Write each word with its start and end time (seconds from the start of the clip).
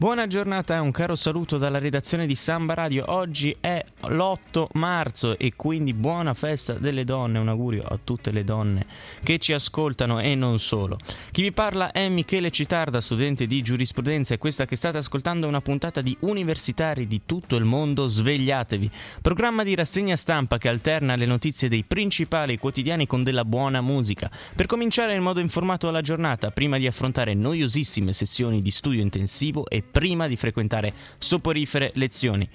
Buona 0.00 0.26
giornata 0.26 0.76
e 0.76 0.78
un 0.78 0.92
caro 0.92 1.14
saluto 1.14 1.58
dalla 1.58 1.78
redazione 1.78 2.24
di 2.24 2.34
Samba 2.34 2.72
Radio. 2.72 3.04
Oggi 3.08 3.54
è 3.60 3.84
l'8 4.04 4.68
marzo 4.72 5.36
e 5.36 5.52
quindi 5.54 5.92
buona 5.92 6.32
festa 6.32 6.72
delle 6.72 7.04
donne. 7.04 7.38
Un 7.38 7.48
augurio 7.48 7.82
a 7.82 7.98
tutte 8.02 8.30
le 8.30 8.42
donne 8.42 8.86
che 9.22 9.36
ci 9.36 9.52
ascoltano 9.52 10.18
e 10.18 10.34
non 10.34 10.58
solo. 10.58 10.96
Chi 11.30 11.42
vi 11.42 11.52
parla 11.52 11.92
è 11.92 12.08
Michele 12.08 12.50
Citarda, 12.50 13.02
studente 13.02 13.46
di 13.46 13.60
giurisprudenza 13.60 14.32
e 14.32 14.38
questa 14.38 14.64
che 14.64 14.74
state 14.74 14.96
ascoltando 14.96 15.44
è 15.44 15.50
una 15.50 15.60
puntata 15.60 16.00
di 16.00 16.16
universitari 16.20 17.06
di 17.06 17.20
tutto 17.26 17.56
il 17.56 17.64
mondo. 17.64 18.08
Svegliatevi. 18.08 18.90
Programma 19.20 19.64
di 19.64 19.74
rassegna 19.74 20.16
stampa 20.16 20.56
che 20.56 20.70
alterna 20.70 21.14
le 21.14 21.26
notizie 21.26 21.68
dei 21.68 21.84
principali 21.84 22.56
quotidiani 22.56 23.06
con 23.06 23.22
della 23.22 23.44
buona 23.44 23.82
musica. 23.82 24.30
Per 24.56 24.64
cominciare 24.64 25.14
in 25.14 25.22
modo 25.22 25.40
informato 25.40 25.88
alla 25.88 26.00
giornata, 26.00 26.52
prima 26.52 26.78
di 26.78 26.86
affrontare 26.86 27.34
noiosissime 27.34 28.14
sessioni 28.14 28.62
di 28.62 28.70
studio 28.70 29.02
intensivo 29.02 29.68
e 29.68 29.88
prima 29.90 30.26
di 30.26 30.36
frequentare 30.36 30.92
soporifere 31.18 31.90
lezioni. 31.94 32.48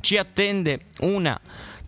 Ci 0.00 0.16
attende 0.16 0.86
una 1.00 1.38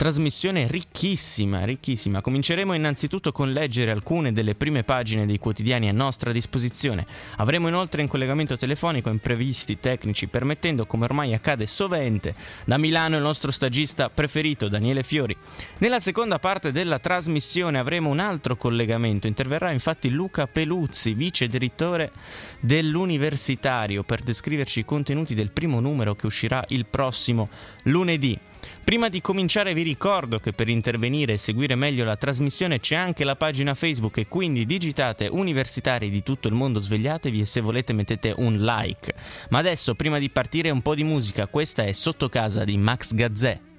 Trasmissione 0.03 0.67
ricchissima, 0.67 1.64
ricchissima. 1.64 2.20
Cominceremo 2.20 2.75
innanzitutto 2.75 3.31
con 3.31 3.53
leggere 3.53 3.92
alcune 3.92 4.33
delle 4.33 4.56
prime 4.56 4.83
pagine 4.83 5.27
dei 5.27 5.39
quotidiani 5.39 5.89
a 5.89 5.92
nostra 5.92 6.33
disposizione. 6.33 7.06
Avremo 7.36 7.69
inoltre 7.69 8.03
in 8.03 8.09
collegamento 8.09 8.56
telefonico 8.56 9.11
imprevisti 9.11 9.78
tecnici 9.78 10.27
permettendo, 10.27 10.86
come 10.86 11.05
ormai 11.05 11.34
accade 11.34 11.69
sovente, 11.69 12.34
da 12.64 12.78
Milano 12.78 13.14
il 13.14 13.22
nostro 13.22 13.53
stagista 13.53 14.11
preferito, 14.11 14.67
Daniele 14.67 15.05
Fiori. 15.05 15.36
Nella 15.78 16.00
seconda 16.00 16.41
parte 16.41 16.72
della 16.72 16.98
trasmissione 16.98 17.78
avremo 17.78 18.11
un 18.11 18.19
altro 18.19 18.56
collegamento. 18.56 19.28
Interverrà 19.28 19.70
infatti 19.70 20.11
Luca 20.11 20.48
Peluzzi, 20.48 21.14
vice 21.14 21.47
direttore 21.47 22.11
dell'Universitario, 22.59 24.03
per 24.03 24.22
descriverci 24.22 24.81
i 24.81 24.84
contenuti 24.84 25.37
del 25.37 25.53
primo 25.53 25.78
numero 25.78 26.16
che 26.16 26.27
uscirà 26.27 26.64
il 26.70 26.87
prossimo 26.87 27.48
lunedì. 27.84 28.37
Prima 28.84 29.08
di 29.08 29.20
cominciare 29.20 29.74
vi 29.74 29.82
ricordo 29.82 30.38
che 30.38 30.52
per 30.52 30.68
intervenire 30.68 31.34
e 31.34 31.38
seguire 31.38 31.74
meglio 31.74 32.05
la 32.05 32.16
trasmissione 32.16 32.80
c'è 32.80 32.94
anche 32.94 33.24
la 33.24 33.36
pagina 33.36 33.74
Facebook 33.74 34.19
e 34.19 34.28
quindi 34.28 34.66
digitate 34.66 35.28
universitari 35.28 36.10
di 36.10 36.22
tutto 36.22 36.48
il 36.48 36.54
mondo 36.54 36.80
svegliatevi 36.80 37.41
e 37.41 37.46
se 37.46 37.60
volete 37.60 37.92
mettete 37.92 38.34
un 38.36 38.58
like. 38.58 39.14
Ma 39.50 39.58
adesso 39.58 39.94
prima 39.94 40.19
di 40.19 40.30
partire 40.30 40.70
un 40.70 40.82
po' 40.82 40.94
di 40.94 41.04
musica, 41.04 41.46
questa 41.46 41.84
è 41.84 41.92
Sotto 41.92 42.28
casa 42.28 42.64
di 42.64 42.77
Max 42.77 43.14
Gazzè. 43.14 43.72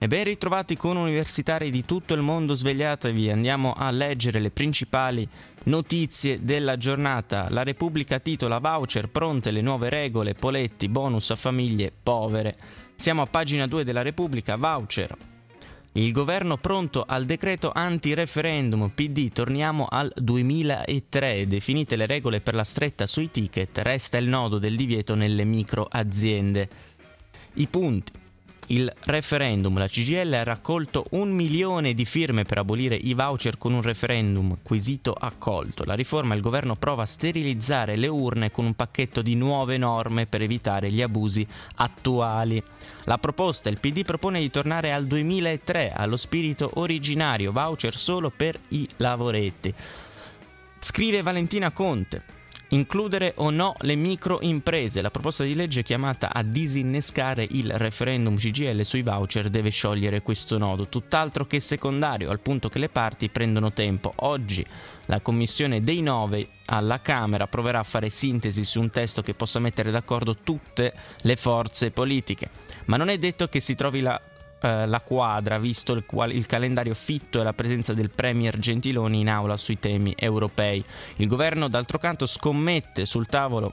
E 0.00 0.06
ben 0.06 0.22
ritrovati 0.22 0.76
con 0.76 0.96
universitari 0.96 1.70
di 1.70 1.82
tutto 1.82 2.14
il 2.14 2.22
mondo, 2.22 2.54
svegliatevi, 2.54 3.32
andiamo 3.32 3.72
a 3.72 3.90
leggere 3.90 4.38
le 4.38 4.52
principali 4.52 5.28
notizie 5.64 6.44
della 6.44 6.76
giornata. 6.76 7.48
La 7.50 7.64
Repubblica 7.64 8.20
titola 8.20 8.60
voucher, 8.60 9.08
pronte 9.08 9.50
le 9.50 9.60
nuove 9.60 9.88
regole, 9.88 10.34
poletti, 10.34 10.88
bonus 10.88 11.30
a 11.30 11.36
famiglie 11.36 11.90
povere. 12.00 12.54
Siamo 12.94 13.22
a 13.22 13.26
pagina 13.26 13.66
2 13.66 13.82
della 13.82 14.02
Repubblica, 14.02 14.54
voucher. 14.54 15.16
Il 15.94 16.12
governo 16.12 16.58
pronto 16.58 17.02
al 17.04 17.24
decreto 17.24 17.72
anti-referendum, 17.74 18.90
PD, 18.90 19.32
torniamo 19.32 19.88
al 19.90 20.12
2003, 20.14 21.48
definite 21.48 21.96
le 21.96 22.06
regole 22.06 22.40
per 22.40 22.54
la 22.54 22.62
stretta 22.62 23.08
sui 23.08 23.32
ticket, 23.32 23.76
resta 23.78 24.16
il 24.16 24.28
nodo 24.28 24.58
del 24.58 24.76
divieto 24.76 25.16
nelle 25.16 25.42
micro 25.42 25.88
aziende. 25.90 26.68
I 27.54 27.66
punti 27.66 28.26
il 28.68 28.92
referendum. 29.04 29.78
La 29.78 29.86
CGL 29.86 30.32
ha 30.32 30.42
raccolto 30.42 31.06
un 31.10 31.30
milione 31.30 31.94
di 31.94 32.04
firme 32.04 32.44
per 32.44 32.58
abolire 32.58 32.94
i 32.94 33.14
voucher 33.14 33.58
con 33.58 33.72
un 33.72 33.82
referendum, 33.82 34.58
quesito 34.62 35.12
accolto. 35.12 35.84
La 35.84 35.94
riforma 35.94 36.34
il 36.34 36.40
governo 36.40 36.76
prova 36.76 37.02
a 37.02 37.06
sterilizzare 37.06 37.96
le 37.96 38.08
urne 38.08 38.50
con 38.50 38.64
un 38.64 38.74
pacchetto 38.74 39.22
di 39.22 39.34
nuove 39.34 39.78
norme 39.78 40.26
per 40.26 40.42
evitare 40.42 40.90
gli 40.90 41.02
abusi 41.02 41.46
attuali. 41.76 42.62
La 43.04 43.18
proposta, 43.18 43.68
il 43.68 43.80
PD 43.80 44.04
propone 44.04 44.40
di 44.40 44.50
tornare 44.50 44.92
al 44.92 45.06
2003, 45.06 45.92
allo 45.92 46.16
spirito 46.16 46.70
originario, 46.74 47.52
voucher 47.52 47.96
solo 47.96 48.30
per 48.30 48.58
i 48.68 48.86
lavoretti. 48.96 49.72
Scrive 50.80 51.22
Valentina 51.22 51.72
Conte. 51.72 52.36
Includere 52.70 53.32
o 53.36 53.50
no 53.50 53.74
le 53.80 53.94
microimprese. 53.94 55.00
La 55.00 55.10
proposta 55.10 55.42
di 55.42 55.54
legge 55.54 55.82
chiamata 55.82 56.32
a 56.32 56.42
disinnescare 56.42 57.46
il 57.50 57.70
referendum 57.70 58.36
CGL 58.36 58.82
sui 58.82 59.02
voucher 59.02 59.48
deve 59.48 59.70
sciogliere 59.70 60.20
questo 60.20 60.58
nodo, 60.58 60.88
tutt'altro 60.88 61.46
che 61.46 61.60
secondario, 61.60 62.30
al 62.30 62.40
punto 62.40 62.68
che 62.68 62.78
le 62.78 62.90
parti 62.90 63.30
prendono 63.30 63.72
tempo. 63.72 64.12
Oggi 64.16 64.64
la 65.06 65.20
commissione 65.20 65.82
dei 65.82 66.02
nove 66.02 66.48
alla 66.66 67.00
Camera 67.00 67.46
proverà 67.46 67.78
a 67.78 67.84
fare 67.84 68.10
sintesi 68.10 68.64
su 68.64 68.80
un 68.80 68.90
testo 68.90 69.22
che 69.22 69.32
possa 69.32 69.58
mettere 69.58 69.90
d'accordo 69.90 70.36
tutte 70.36 70.92
le 71.22 71.36
forze 71.36 71.90
politiche. 71.90 72.50
Ma 72.84 72.98
non 72.98 73.08
è 73.08 73.16
detto 73.16 73.48
che 73.48 73.60
si 73.60 73.74
trovi 73.74 74.00
la 74.00 74.20
eh, 74.60 74.86
la 74.86 75.00
quadra, 75.00 75.58
visto 75.58 75.92
il, 75.92 76.04
qual- 76.04 76.34
il, 76.34 76.46
calendario 76.46 76.94
fitto 76.94 77.40
e 77.40 77.44
la 77.44 77.52
presenza 77.52 77.94
del 77.94 78.10
Premier 78.10 78.58
Gentiloni 78.58 79.20
in 79.20 79.28
aula 79.28 79.56
sui 79.56 79.78
temi 79.78 80.14
europei. 80.16 80.84
Il 81.16 81.26
governo, 81.28 81.68
d'altro 81.68 81.98
canto, 81.98 82.26
scommette 82.26 83.04
sul 83.04 83.26
tavolo 83.26 83.72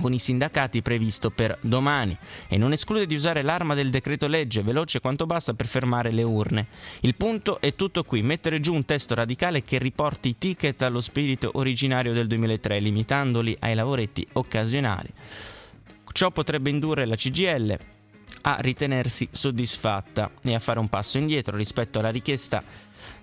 con 0.00 0.12
i 0.12 0.18
sindacati 0.18 0.82
previsto 0.82 1.30
per 1.30 1.56
domani 1.60 2.16
e 2.48 2.58
non 2.58 2.72
esclude 2.72 3.06
di 3.06 3.14
usare 3.14 3.42
l'arma 3.42 3.74
del 3.74 3.90
decreto 3.90 4.26
legge 4.26 4.62
veloce 4.62 5.00
quanto 5.00 5.26
basta 5.26 5.54
per 5.54 5.66
fermare 5.66 6.10
le 6.10 6.24
urne. 6.24 6.66
Il 7.00 7.14
punto 7.14 7.60
è 7.60 7.74
tutto 7.76 8.02
qui, 8.02 8.22
mettere 8.22 8.60
giù 8.60 8.74
un 8.74 8.84
testo 8.84 9.14
radicale 9.14 9.62
che 9.62 9.78
riporti 9.78 10.30
i 10.30 10.38
ticket 10.38 10.82
allo 10.82 11.00
spirito 11.00 11.50
originario 11.54 12.12
del 12.12 12.26
2003, 12.26 12.80
limitandoli 12.80 13.56
ai 13.60 13.74
lavoretti 13.74 14.26
occasionali. 14.32 15.08
Ciò 16.12 16.30
potrebbe 16.30 16.70
indurre 16.70 17.06
la 17.06 17.16
CGL 17.16 17.78
a 18.42 18.56
ritenersi 18.60 19.28
soddisfatta 19.30 20.30
e 20.42 20.54
a 20.54 20.58
fare 20.58 20.78
un 20.78 20.88
passo 20.88 21.18
indietro 21.18 21.56
rispetto 21.56 21.98
alla 21.98 22.10
richiesta 22.10 22.62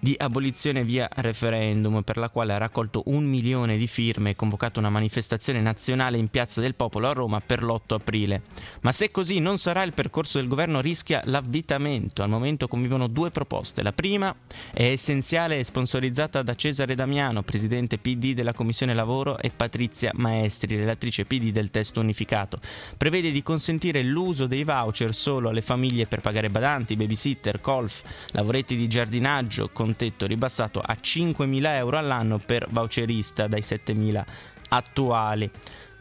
di 0.01 0.15
abolizione 0.17 0.83
via 0.83 1.07
referendum 1.17 2.01
per 2.01 2.17
la 2.17 2.29
quale 2.29 2.53
ha 2.53 2.57
raccolto 2.57 3.03
un 3.05 3.23
milione 3.23 3.77
di 3.77 3.85
firme 3.85 4.31
e 4.31 4.35
convocato 4.35 4.79
una 4.79 4.89
manifestazione 4.89 5.61
nazionale 5.61 6.17
in 6.17 6.27
Piazza 6.27 6.59
del 6.59 6.73
Popolo 6.73 7.07
a 7.07 7.13
Roma 7.13 7.39
per 7.39 7.63
l'8 7.63 7.93
aprile. 7.93 8.41
Ma 8.81 8.91
se 8.91 9.11
così 9.11 9.39
non 9.39 9.59
sarà 9.59 9.83
il 9.83 9.93
percorso 9.93 10.39
del 10.39 10.47
governo 10.47 10.81
rischia 10.81 11.21
l'avvitamento. 11.25 12.23
Al 12.23 12.29
momento 12.29 12.67
convivono 12.67 13.05
due 13.05 13.29
proposte. 13.29 13.83
La 13.83 13.93
prima 13.93 14.35
è 14.73 14.85
essenziale 14.85 15.59
e 15.59 15.63
sponsorizzata 15.63 16.41
da 16.41 16.55
Cesare 16.55 16.95
Damiano, 16.95 17.43
presidente 17.43 17.99
PD 17.99 18.33
della 18.33 18.53
Commissione 18.53 18.95
Lavoro, 18.95 19.37
e 19.37 19.51
Patrizia 19.55 20.09
Maestri, 20.15 20.77
relatrice 20.77 21.25
PD 21.25 21.51
del 21.51 21.69
testo 21.69 21.99
unificato. 21.99 22.59
Prevede 22.97 23.29
di 23.29 23.43
consentire 23.43 24.01
l'uso 24.01 24.47
dei 24.47 24.63
voucher 24.63 25.13
solo 25.13 25.49
alle 25.49 25.61
famiglie 25.61 26.07
per 26.07 26.21
pagare 26.21 26.49
badanti, 26.49 26.95
babysitter, 26.95 27.61
golf, 27.61 28.01
lavoretti 28.31 28.75
di 28.75 28.87
giardinaggio, 28.87 29.69
con 29.71 29.89
un 29.91 29.95
tetto 29.97 30.25
ribassato 30.25 30.79
a 30.79 30.95
5.000 30.99 31.65
euro 31.75 31.97
all'anno 31.97 32.39
per 32.39 32.67
voucherista 32.69 33.47
dai 33.47 33.61
7.000 33.61 34.23
attuali. 34.69 35.49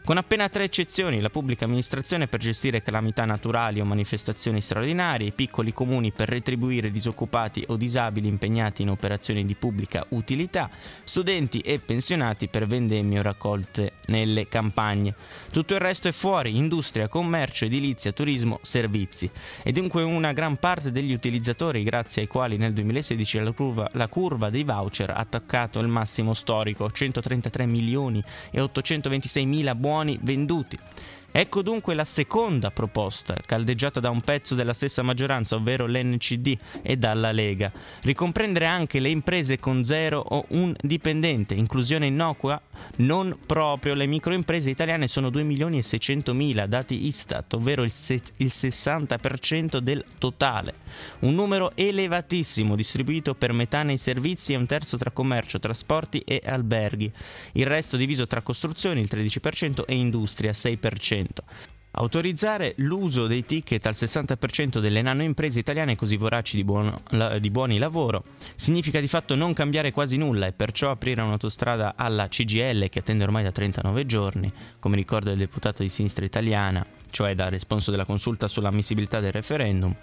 Con 0.03 0.17
appena 0.17 0.49
tre 0.49 0.63
eccezioni, 0.63 1.21
la 1.21 1.29
pubblica 1.29 1.65
amministrazione 1.65 2.27
per 2.27 2.39
gestire 2.39 2.81
calamità 2.81 3.23
naturali 3.23 3.79
o 3.79 3.85
manifestazioni 3.85 4.59
straordinarie, 4.59 5.27
i 5.27 5.31
piccoli 5.31 5.73
comuni 5.73 6.11
per 6.11 6.27
retribuire 6.27 6.89
disoccupati 6.89 7.63
o 7.67 7.75
disabili 7.75 8.27
impegnati 8.27 8.81
in 8.81 8.89
operazioni 8.89 9.45
di 9.45 9.53
pubblica 9.53 10.03
utilità, 10.09 10.71
studenti 11.03 11.59
e 11.59 11.77
pensionati 11.77 12.47
per 12.47 12.65
vendemmie 12.65 13.19
o 13.19 13.21
raccolte 13.21 13.91
nelle 14.07 14.47
campagne. 14.47 15.13
Tutto 15.51 15.75
il 15.75 15.79
resto 15.79 16.07
è 16.07 16.11
fuori, 16.11 16.57
industria, 16.57 17.07
commercio, 17.07 17.65
edilizia, 17.65 18.11
turismo, 18.11 18.57
servizi. 18.63 19.29
E 19.61 19.71
dunque 19.71 20.01
una 20.01 20.33
gran 20.33 20.57
parte 20.57 20.91
degli 20.91 21.13
utilizzatori, 21.13 21.83
grazie 21.83 22.23
ai 22.23 22.27
quali 22.27 22.57
nel 22.57 22.73
2016 22.73 23.39
la 23.39 23.51
curva, 23.51 23.87
la 23.93 24.07
curva 24.07 24.49
dei 24.49 24.63
voucher 24.63 25.11
ha 25.11 25.17
attaccato 25.17 25.79
il 25.79 25.87
massimo 25.87 26.33
storico, 26.33 26.89
133 26.89 27.67
milioni 27.67 28.21
e 28.49 28.59
826 28.61 29.45
mila 29.45 29.75
buoni 29.75 29.89
buoni 29.91 30.17
venduti. 30.21 30.79
Ecco 31.33 31.61
dunque 31.61 31.93
la 31.93 32.03
seconda 32.03 32.71
proposta, 32.71 33.37
caldeggiata 33.45 34.01
da 34.01 34.09
un 34.09 34.19
pezzo 34.19 34.53
della 34.53 34.73
stessa 34.73 35.01
maggioranza, 35.01 35.55
ovvero 35.55 35.87
l'NCD 35.87 36.57
e 36.81 36.97
dalla 36.97 37.31
Lega. 37.31 37.71
Ricomprendere 38.01 38.65
anche 38.65 38.99
le 38.99 39.07
imprese 39.07 39.57
con 39.57 39.85
zero 39.85 40.19
o 40.19 40.43
un 40.49 40.75
dipendente, 40.81 41.53
inclusione 41.53 42.07
innocua? 42.07 42.61
Non 42.97 43.37
proprio, 43.45 43.93
le 43.93 44.07
microimprese 44.07 44.69
italiane 44.69 45.07
sono 45.07 45.29
2 45.29 45.43
milioni 45.43 45.77
e 45.77 45.83
600 45.83 46.33
mila, 46.33 46.65
dati 46.65 47.07
Istat, 47.07 47.53
ovvero 47.53 47.83
il, 47.83 47.91
se- 47.91 48.19
il 48.37 48.51
60% 48.53 49.77
del 49.77 50.03
totale. 50.17 50.73
Un 51.19 51.33
numero 51.33 51.71
elevatissimo, 51.75 52.75
distribuito 52.75 53.35
per 53.35 53.53
metà 53.53 53.83
nei 53.83 53.97
servizi 53.97 54.51
e 54.51 54.57
un 54.57 54.65
terzo 54.65 54.97
tra 54.97 55.11
commercio, 55.11 55.59
trasporti 55.59 56.19
e 56.25 56.41
alberghi. 56.43 57.09
Il 57.53 57.67
resto 57.67 57.95
diviso 57.95 58.27
tra 58.27 58.41
costruzioni, 58.41 58.99
il 58.99 59.09
13%, 59.09 59.83
e 59.85 59.95
industria, 59.95 60.51
6%. 60.51 61.20
Autorizzare 61.93 62.73
l'uso 62.77 63.27
dei 63.27 63.45
ticket 63.45 63.85
al 63.85 63.95
60% 63.95 64.79
delle 64.79 65.01
nanoimprese 65.01 65.59
italiane 65.59 65.97
così 65.97 66.15
voraci 66.15 66.55
di, 66.55 66.63
buono, 66.63 67.01
di, 67.37 67.51
buoni 67.51 67.79
lavoro 67.79 68.23
significa 68.55 69.01
di 69.01 69.09
fatto 69.09 69.35
non 69.35 69.51
cambiare 69.51 69.91
quasi 69.91 70.15
nulla 70.15 70.47
e 70.47 70.53
perciò 70.53 70.89
aprire 70.89 71.21
un'autostrada 71.21 71.95
alla 71.97 72.29
CGL 72.29 72.87
che 72.87 72.99
attende 72.99 73.25
ormai 73.25 73.43
da 73.43 73.51
39 73.51 74.05
giorni, 74.05 74.51
come 74.79 74.95
ricorda 74.95 75.31
il 75.31 75.37
deputato 75.37 75.83
di 75.83 75.89
sinistra 75.89 76.23
italiana, 76.23 76.85
cioè 77.09 77.35
da 77.35 77.49
responso 77.49 77.91
della 77.91 78.05
consulta 78.05 78.47
sull'ammissibilità 78.47 79.19
del 79.19 79.33
referendum 79.33 79.93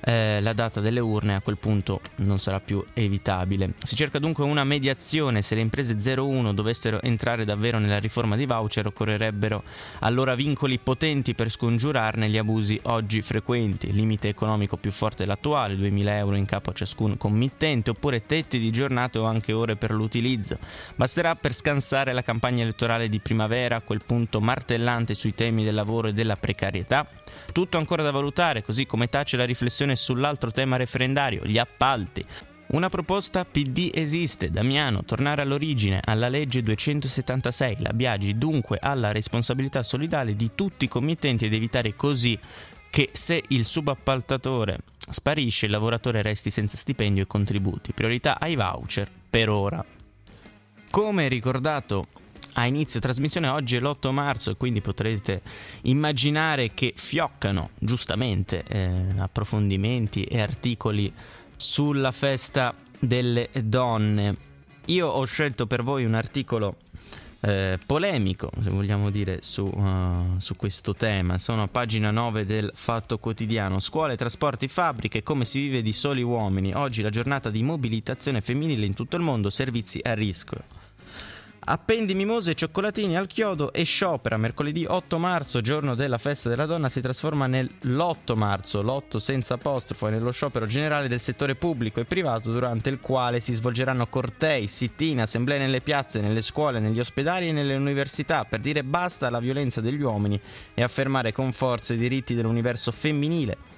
eh, 0.00 0.40
la 0.40 0.52
data 0.52 0.80
delle 0.80 1.00
urne 1.00 1.34
a 1.34 1.40
quel 1.40 1.58
punto 1.58 2.00
non 2.16 2.38
sarà 2.38 2.60
più 2.60 2.84
evitabile. 2.94 3.74
Si 3.82 3.96
cerca 3.96 4.18
dunque 4.18 4.44
una 4.44 4.64
mediazione, 4.64 5.42
se 5.42 5.54
le 5.54 5.60
imprese 5.60 5.96
01 5.98 6.54
dovessero 6.54 7.00
entrare 7.02 7.44
davvero 7.44 7.78
nella 7.78 7.98
riforma 7.98 8.36
di 8.36 8.46
voucher 8.46 8.86
occorrerebbero 8.86 9.62
allora 10.00 10.34
vincoli 10.34 10.78
potenti 10.78 11.34
per 11.34 11.50
scongiurarne 11.50 12.28
gli 12.28 12.38
abusi 12.38 12.78
oggi 12.84 13.22
frequenti, 13.22 13.92
limite 13.92 14.28
economico 14.28 14.76
più 14.76 14.90
forte 14.90 15.24
dell'attuale, 15.24 15.76
2000 15.76 16.16
euro 16.16 16.36
in 16.36 16.44
capo 16.44 16.70
a 16.70 16.74
ciascun 16.74 17.16
committente, 17.16 17.90
oppure 17.90 18.26
tetti 18.26 18.58
di 18.58 18.70
giornate 18.70 19.18
o 19.18 19.24
anche 19.24 19.52
ore 19.52 19.76
per 19.76 19.90
l'utilizzo. 19.90 20.58
Basterà 20.94 21.34
per 21.34 21.52
scansare 21.52 22.12
la 22.12 22.22
campagna 22.22 22.62
elettorale 22.62 23.08
di 23.08 23.20
primavera, 23.20 23.76
a 23.76 23.80
quel 23.80 24.02
punto 24.04 24.40
martellante 24.40 25.14
sui 25.14 25.34
temi 25.34 25.64
del 25.64 25.74
lavoro 25.74 26.08
e 26.08 26.12
della 26.12 26.36
precarietà? 26.36 27.06
Tutto 27.52 27.76
ancora 27.76 28.02
da 28.02 28.10
valutare, 28.10 28.62
così 28.62 28.86
come 28.86 29.08
tace 29.08 29.36
la 29.36 29.44
riflessione 29.44 29.96
sull'altro 29.96 30.50
tema 30.50 30.76
referendario, 30.76 31.44
gli 31.44 31.58
appalti. 31.58 32.24
Una 32.68 32.90
proposta 32.90 33.46
PD 33.46 33.90
esiste, 33.94 34.50
Damiano, 34.50 35.02
tornare 35.02 35.40
all'origine, 35.40 36.00
alla 36.04 36.28
legge 36.28 36.62
276, 36.62 37.76
la 37.80 37.94
Biagi, 37.94 38.36
dunque 38.36 38.78
alla 38.78 39.10
responsabilità 39.10 39.82
solidale 39.82 40.36
di 40.36 40.50
tutti 40.54 40.84
i 40.84 40.88
committenti 40.88 41.46
ed 41.46 41.54
evitare 41.54 41.96
così 41.96 42.38
che 42.90 43.08
se 43.12 43.42
il 43.48 43.64
subappaltatore 43.64 44.80
sparisce 45.10 45.66
il 45.66 45.72
lavoratore 45.72 46.20
resti 46.20 46.50
senza 46.50 46.76
stipendio 46.76 47.22
e 47.22 47.26
contributi. 47.26 47.92
Priorità 47.92 48.38
ai 48.38 48.54
voucher 48.54 49.08
per 49.30 49.48
ora. 49.48 49.84
Come 50.90 51.28
ricordato 51.28 52.06
a 52.58 52.66
inizio 52.66 52.98
trasmissione. 52.98 53.48
Oggi 53.48 53.76
è 53.76 53.80
l'8 53.80 54.10
marzo 54.10 54.50
e 54.50 54.56
quindi 54.56 54.80
potrete 54.80 55.42
immaginare 55.82 56.74
che 56.74 56.92
fioccano 56.96 57.70
giustamente 57.78 58.64
eh, 58.66 58.90
approfondimenti 59.16 60.24
e 60.24 60.40
articoli 60.40 61.12
sulla 61.56 62.10
festa 62.10 62.74
delle 62.98 63.48
donne. 63.62 64.36
Io 64.86 65.06
ho 65.06 65.24
scelto 65.24 65.68
per 65.68 65.84
voi 65.84 66.04
un 66.04 66.14
articolo 66.14 66.76
eh, 67.40 67.78
polemico, 67.86 68.50
se 68.60 68.70
vogliamo 68.70 69.10
dire, 69.10 69.38
su, 69.42 69.62
uh, 69.62 70.40
su, 70.40 70.56
questo 70.56 70.96
tema. 70.96 71.38
Sono 71.38 71.62
a 71.62 71.68
pagina 71.68 72.10
9 72.10 72.44
del 72.44 72.72
Fatto 72.74 73.18
Quotidiano. 73.18 73.78
Scuole, 73.78 74.16
trasporti, 74.16 74.66
fabbriche, 74.66 75.22
come 75.22 75.44
si 75.44 75.60
vive 75.60 75.80
di 75.80 75.92
soli 75.92 76.22
uomini. 76.22 76.74
Oggi 76.74 77.02
la 77.02 77.10
giornata 77.10 77.50
di 77.50 77.62
mobilitazione 77.62 78.40
femminile 78.40 78.84
in 78.84 78.94
tutto 78.94 79.14
il 79.14 79.22
mondo, 79.22 79.48
servizi 79.48 80.00
a 80.02 80.14
rischio. 80.14 80.77
Appendi 81.70 82.14
mimose 82.14 82.52
e 82.52 82.54
cioccolatini 82.54 83.14
al 83.14 83.26
chiodo 83.26 83.74
e 83.74 83.84
sciopera. 83.84 84.38
Mercoledì 84.38 84.86
8 84.88 85.18
marzo, 85.18 85.60
giorno 85.60 85.94
della 85.94 86.16
festa 86.16 86.48
della 86.48 86.64
donna, 86.64 86.88
si 86.88 87.02
trasforma 87.02 87.46
nell'8 87.46 88.34
marzo, 88.36 88.80
l'8 88.80 89.18
senza 89.18 89.52
apostrofo, 89.52 90.08
e 90.08 90.12
nello 90.12 90.30
sciopero 90.30 90.64
generale 90.64 91.08
del 91.08 91.20
settore 91.20 91.56
pubblico 91.56 92.00
e 92.00 92.06
privato, 92.06 92.50
durante 92.50 92.88
il 92.88 93.00
quale 93.00 93.40
si 93.40 93.52
svolgeranno 93.52 94.06
cortei, 94.06 94.66
sit-in, 94.66 95.20
assemblee 95.20 95.58
nelle 95.58 95.82
piazze, 95.82 96.22
nelle 96.22 96.40
scuole, 96.40 96.80
negli 96.80 97.00
ospedali 97.00 97.48
e 97.48 97.52
nelle 97.52 97.76
università 97.76 98.46
per 98.46 98.60
dire 98.60 98.82
basta 98.82 99.26
alla 99.26 99.38
violenza 99.38 99.82
degli 99.82 100.00
uomini 100.00 100.40
e 100.72 100.82
affermare 100.82 101.32
con 101.32 101.52
forza 101.52 101.92
i 101.92 101.98
diritti 101.98 102.34
dell'universo 102.34 102.92
femminile 102.92 103.76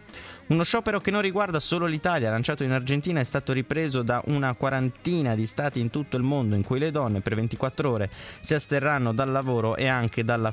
uno 0.50 0.64
sciopero 0.64 1.00
che 1.00 1.12
non 1.12 1.20
riguarda 1.20 1.60
solo 1.60 1.86
l'Italia, 1.86 2.28
lanciato 2.28 2.64
in 2.64 2.72
Argentina, 2.72 3.20
è 3.20 3.24
stato 3.24 3.52
ripreso 3.52 4.02
da 4.02 4.20
una 4.26 4.52
quarantina 4.54 5.36
di 5.36 5.46
stati 5.46 5.78
in 5.78 5.90
tutto 5.90 6.16
il 6.16 6.24
mondo 6.24 6.56
in 6.56 6.64
cui 6.64 6.80
le 6.80 6.90
donne 6.90 7.20
per 7.20 7.36
24 7.36 7.88
ore 7.88 8.10
si 8.40 8.54
asterranno 8.54 9.12
dal 9.12 9.30
lavoro 9.30 9.76
e 9.76 9.86
anche 9.86 10.24
dalla 10.24 10.52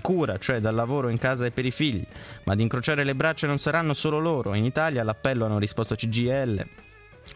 cura, 0.00 0.38
cioè 0.38 0.60
dal 0.60 0.74
lavoro 0.74 1.10
in 1.10 1.18
casa 1.18 1.44
e 1.44 1.50
per 1.50 1.66
i 1.66 1.70
figli. 1.70 2.04
Ma 2.44 2.54
ad 2.54 2.60
incrociare 2.60 3.04
le 3.04 3.14
braccia 3.14 3.46
non 3.46 3.58
saranno 3.58 3.92
solo 3.92 4.18
loro. 4.18 4.54
In 4.54 4.64
Italia 4.64 5.02
all'appello 5.02 5.44
hanno 5.44 5.58
risposto 5.58 5.94
CGL, 5.94 6.66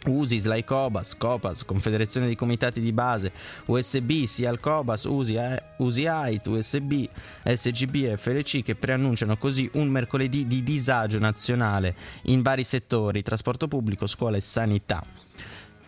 USI, 0.07 0.41
SLAI 0.41 0.65
Cobas, 0.65 1.17
COPAS, 1.17 1.65
Confederazione 1.65 2.27
dei 2.27 2.37
Comitati 2.37 2.81
di 2.81 2.93
Base, 2.93 3.33
USB, 3.67 4.25
SIAL 4.25 4.61
Cobas, 4.61 5.05
USI, 5.05 5.39
USI 5.79 6.07
AIT, 6.07 6.47
USB, 6.47 7.05
SGB 7.45 7.95
e 8.05 8.17
FLC 8.17 8.63
che 8.63 8.75
preannunciano 8.75 9.37
così 9.37 9.69
un 9.75 9.89
mercoledì 9.89 10.47
di 10.47 10.63
disagio 10.63 11.19
nazionale 11.19 11.95
in 12.25 12.43
vari 12.43 12.65
settori, 12.65 13.23
trasporto 13.23 13.69
pubblico, 13.69 14.07
scuola 14.07 14.37
e 14.37 14.41
sanità. 14.41 15.05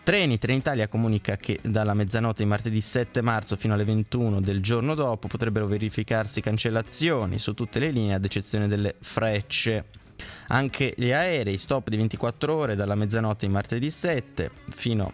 Treni, 0.03 0.39
Trenitalia 0.39 0.87
comunica 0.87 1.37
che 1.37 1.59
dalla 1.61 1.93
mezzanotte 1.93 2.41
di 2.41 2.49
martedì 2.49 2.81
7 2.81 3.21
marzo 3.21 3.55
fino 3.55 3.75
alle 3.75 3.83
21 3.83 4.41
del 4.41 4.59
giorno 4.59 4.95
dopo 4.95 5.27
potrebbero 5.27 5.67
verificarsi 5.67 6.41
cancellazioni 6.41 7.37
su 7.37 7.53
tutte 7.53 7.77
le 7.77 7.91
linee 7.91 8.15
ad 8.15 8.25
eccezione 8.25 8.67
delle 8.67 8.95
frecce. 8.99 10.00
Anche 10.47 10.93
gli 10.95 11.11
aerei, 11.11 11.57
stop 11.57 11.89
di 11.89 11.97
24 11.97 12.53
ore 12.53 12.75
dalla 12.75 12.95
mezzanotte 12.95 13.45
di 13.45 13.51
martedì 13.51 13.89
7 13.89 14.51
fino 14.75 15.13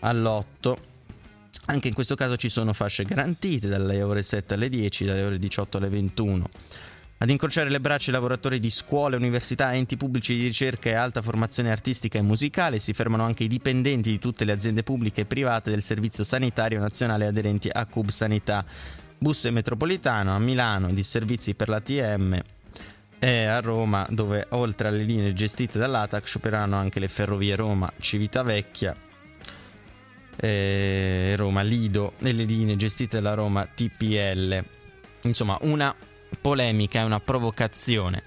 all'8. 0.00 0.76
Anche 1.66 1.88
in 1.88 1.94
questo 1.94 2.14
caso 2.14 2.36
ci 2.36 2.48
sono 2.48 2.72
fasce 2.72 3.04
garantite 3.04 3.66
dalle 3.68 4.02
ore 4.02 4.22
7 4.22 4.54
alle 4.54 4.68
10, 4.68 5.04
dalle 5.04 5.24
ore 5.24 5.38
18 5.38 5.78
alle 5.78 5.88
21. 5.88 6.48
Ad 7.18 7.30
incrociare 7.30 7.70
le 7.70 7.80
braccia 7.80 8.10
i 8.10 8.12
lavoratori 8.12 8.60
di 8.60 8.68
scuole, 8.68 9.16
università, 9.16 9.74
enti 9.74 9.96
pubblici 9.96 10.36
di 10.36 10.44
ricerca 10.44 10.90
e 10.90 10.94
alta 10.94 11.22
formazione 11.22 11.70
artistica 11.70 12.18
e 12.18 12.22
musicale, 12.22 12.78
si 12.78 12.92
fermano 12.92 13.24
anche 13.24 13.44
i 13.44 13.48
dipendenti 13.48 14.10
di 14.10 14.18
tutte 14.18 14.44
le 14.44 14.52
aziende 14.52 14.82
pubbliche 14.82 15.22
e 15.22 15.24
private 15.24 15.70
del 15.70 15.82
Servizio 15.82 16.24
Sanitario 16.24 16.78
Nazionale 16.78 17.26
aderenti 17.26 17.70
a 17.72 17.86
Cub 17.86 18.10
Sanità. 18.10 18.64
Bus 19.16 19.46
metropolitano 19.46 20.34
a 20.34 20.38
Milano, 20.38 20.92
di 20.92 21.02
servizi 21.02 21.54
per 21.54 21.70
l'ATM 21.70 22.38
e 23.18 23.44
a 23.44 23.60
Roma 23.60 24.06
dove 24.10 24.46
oltre 24.50 24.88
alle 24.88 25.02
linee 25.02 25.32
gestite 25.32 25.78
dall'ATAC 25.78 26.26
scioperanno 26.26 26.76
anche 26.76 27.00
le 27.00 27.08
ferrovie 27.08 27.56
Roma 27.56 27.90
Civitavecchia 27.98 28.94
e 30.38 31.34
Roma 31.36 31.62
Lido 31.62 32.12
e 32.18 32.32
le 32.32 32.44
linee 32.44 32.76
gestite 32.76 33.20
dalla 33.20 33.34
Roma 33.34 33.66
TPL. 33.66 34.64
Insomma, 35.22 35.58
una 35.62 35.94
polemica 36.40 37.00
e 37.00 37.04
una 37.04 37.20
provocazione. 37.20 38.22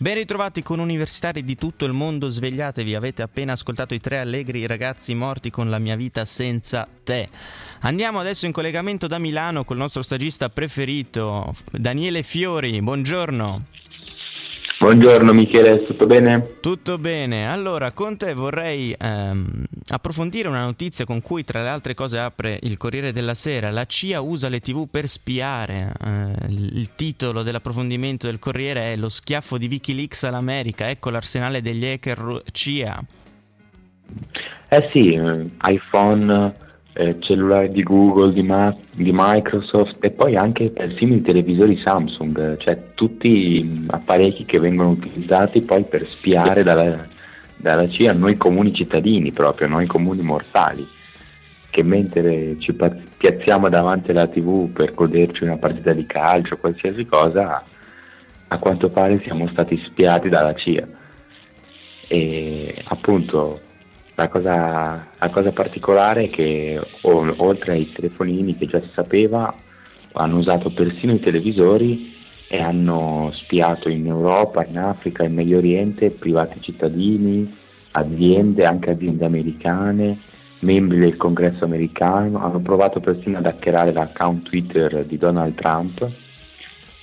Ben 0.00 0.14
ritrovati 0.14 0.62
con 0.62 0.78
universitari 0.78 1.42
di 1.42 1.56
tutto 1.56 1.84
il 1.84 1.92
mondo, 1.92 2.28
svegliatevi, 2.28 2.94
avete 2.94 3.22
appena 3.22 3.54
ascoltato 3.54 3.94
i 3.94 4.00
tre 4.00 4.20
allegri 4.20 4.64
ragazzi 4.64 5.12
morti 5.12 5.50
con 5.50 5.68
la 5.70 5.80
mia 5.80 5.96
vita 5.96 6.24
senza 6.24 6.86
te. 7.02 7.28
Andiamo 7.80 8.20
adesso 8.20 8.46
in 8.46 8.52
collegamento 8.52 9.08
da 9.08 9.18
Milano 9.18 9.64
col 9.64 9.76
nostro 9.76 10.02
stagista 10.02 10.50
preferito, 10.50 11.52
Daniele 11.72 12.22
Fiori. 12.22 12.80
Buongiorno. 12.80 13.64
Buongiorno 14.88 15.34
Michele, 15.34 15.84
tutto 15.84 16.06
bene? 16.06 16.60
Tutto 16.62 16.96
bene, 16.96 17.46
allora 17.46 17.92
con 17.92 18.16
te 18.16 18.32
vorrei 18.32 18.96
ehm, 18.98 19.64
approfondire 19.90 20.48
una 20.48 20.62
notizia 20.62 21.04
con 21.04 21.20
cui 21.20 21.44
tra 21.44 21.60
le 21.60 21.68
altre 21.68 21.92
cose 21.92 22.18
apre 22.18 22.58
il 22.62 22.78
Corriere 22.78 23.12
della 23.12 23.34
Sera. 23.34 23.70
La 23.70 23.84
CIA 23.84 24.22
usa 24.22 24.48
le 24.48 24.60
tv 24.60 24.88
per 24.90 25.06
spiare. 25.06 25.92
Eh, 26.02 26.46
il 26.48 26.94
titolo 26.94 27.42
dell'approfondimento 27.42 28.28
del 28.28 28.38
Corriere 28.38 28.92
è 28.92 28.96
Lo 28.96 29.10
schiaffo 29.10 29.58
di 29.58 29.66
Wikileaks 29.66 30.22
all'America, 30.24 30.88
ecco 30.88 31.10
l'arsenale 31.10 31.60
degli 31.60 31.84
hacker 31.84 32.44
CIA. 32.50 33.04
Eh 34.70 34.88
sì, 34.90 35.12
eh, 35.12 35.50
iPhone 35.64 36.54
eh, 36.98 37.14
cellulari 37.20 37.70
di 37.70 37.84
Google, 37.84 38.32
di, 38.32 38.42
Ma- 38.42 38.74
di, 38.90 39.12
Microsoft 39.14 40.04
e 40.04 40.10
poi 40.10 40.34
anche 40.34 40.70
persino 40.70 41.14
i 41.14 41.22
televisori 41.22 41.76
Samsung, 41.76 42.56
cioè 42.56 42.76
tutti 42.94 43.84
apparecchi 43.86 44.44
che 44.44 44.58
vengono 44.58 44.90
utilizzati 44.90 45.60
poi 45.60 45.84
per 45.84 46.04
spiare 46.08 46.64
dalla, 46.64 47.06
dalla 47.56 47.88
CIA 47.88 48.12
noi 48.14 48.36
comuni 48.36 48.74
cittadini 48.74 49.30
proprio, 49.30 49.68
noi 49.68 49.86
comuni 49.86 50.22
mortali. 50.22 50.84
che 51.70 51.84
mentre 51.84 52.58
ci 52.58 52.74
piazziamo 53.16 53.68
davanti 53.68 54.10
alla 54.10 54.26
tv 54.26 54.68
per 54.72 54.92
goderci 54.94 55.44
una 55.44 55.58
partita 55.58 55.92
di 55.92 56.04
calcio 56.04 56.56
qualsiasi 56.56 57.06
cosa, 57.06 57.62
a 58.48 58.58
quanto 58.58 58.88
pare 58.88 59.20
siamo 59.22 59.46
stati 59.48 59.76
spiati 59.84 60.28
dalla 60.28 60.54
CIA. 60.54 60.88
E 62.08 62.82
appunto 62.86 63.60
la 64.18 64.28
cosa, 64.28 65.06
la 65.16 65.30
cosa 65.30 65.52
particolare 65.52 66.24
è 66.24 66.28
che 66.28 66.80
oltre 67.02 67.72
ai 67.72 67.92
telefonini 67.92 68.56
che 68.56 68.66
già 68.66 68.80
si 68.80 68.90
sapeva, 68.92 69.54
hanno 70.14 70.38
usato 70.38 70.72
persino 70.72 71.12
i 71.12 71.20
televisori 71.20 72.16
e 72.48 72.60
hanno 72.60 73.30
spiato 73.34 73.88
in 73.88 74.08
Europa, 74.08 74.64
in 74.64 74.76
Africa, 74.76 75.22
in 75.22 75.34
Medio 75.34 75.58
Oriente 75.58 76.10
privati 76.10 76.60
cittadini, 76.60 77.48
aziende, 77.92 78.64
anche 78.64 78.90
aziende 78.90 79.24
americane, 79.24 80.18
membri 80.60 80.98
del 80.98 81.16
congresso 81.16 81.64
americano, 81.64 82.44
hanno 82.44 82.58
provato 82.58 82.98
persino 82.98 83.38
ad 83.38 83.46
hackerare 83.46 83.92
l'account 83.92 84.48
Twitter 84.48 85.04
di 85.04 85.16
Donald 85.16 85.54
Trump 85.54 86.10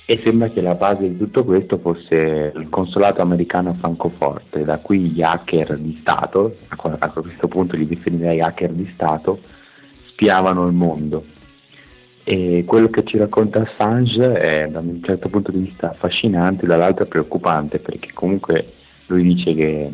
e 0.08 0.20
sembra 0.22 0.48
che 0.50 0.60
la 0.60 0.74
base 0.74 1.08
di 1.08 1.18
tutto 1.18 1.42
questo 1.42 1.78
fosse 1.78 2.52
il 2.54 2.68
consolato 2.70 3.22
americano 3.22 3.70
a 3.70 3.74
Francoforte, 3.74 4.62
da 4.62 4.78
cui 4.78 5.10
gli 5.10 5.20
hacker 5.20 5.76
di 5.78 5.98
Stato, 6.00 6.54
a 6.68 7.10
questo 7.10 7.48
punto 7.48 7.74
li 7.74 7.88
definirei 7.88 8.40
hacker 8.40 8.70
di 8.70 8.88
Stato, 8.94 9.40
spiavano 10.10 10.64
il 10.64 10.72
mondo. 10.72 11.24
E 12.22 12.62
quello 12.64 12.88
che 12.88 13.02
ci 13.04 13.18
racconta 13.18 13.62
Assange 13.62 14.32
è 14.32 14.68
da 14.68 14.78
un 14.78 15.02
certo 15.02 15.28
punto 15.28 15.50
di 15.50 15.58
vista 15.58 15.90
affascinante, 15.90 16.66
dall'altro 16.66 17.06
preoccupante, 17.06 17.80
perché 17.80 18.10
comunque 18.14 18.74
lui 19.06 19.24
dice 19.24 19.54
che 19.54 19.90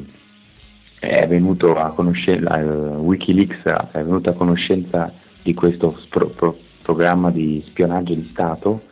è 0.99 1.27
venuto 1.27 1.75
a 1.75 1.91
conoscenza, 1.93 2.57
Wikileaks 2.59 3.63
è 3.93 4.03
venuto 4.03 4.29
a 4.29 4.35
conoscenza 4.35 5.11
di 5.43 5.55
questo 5.55 5.99
pro, 6.11 6.27
pro, 6.27 6.55
programma 6.83 7.31
di 7.31 7.65
spionaggio 7.67 8.13
di 8.13 8.29
Stato 8.31 8.91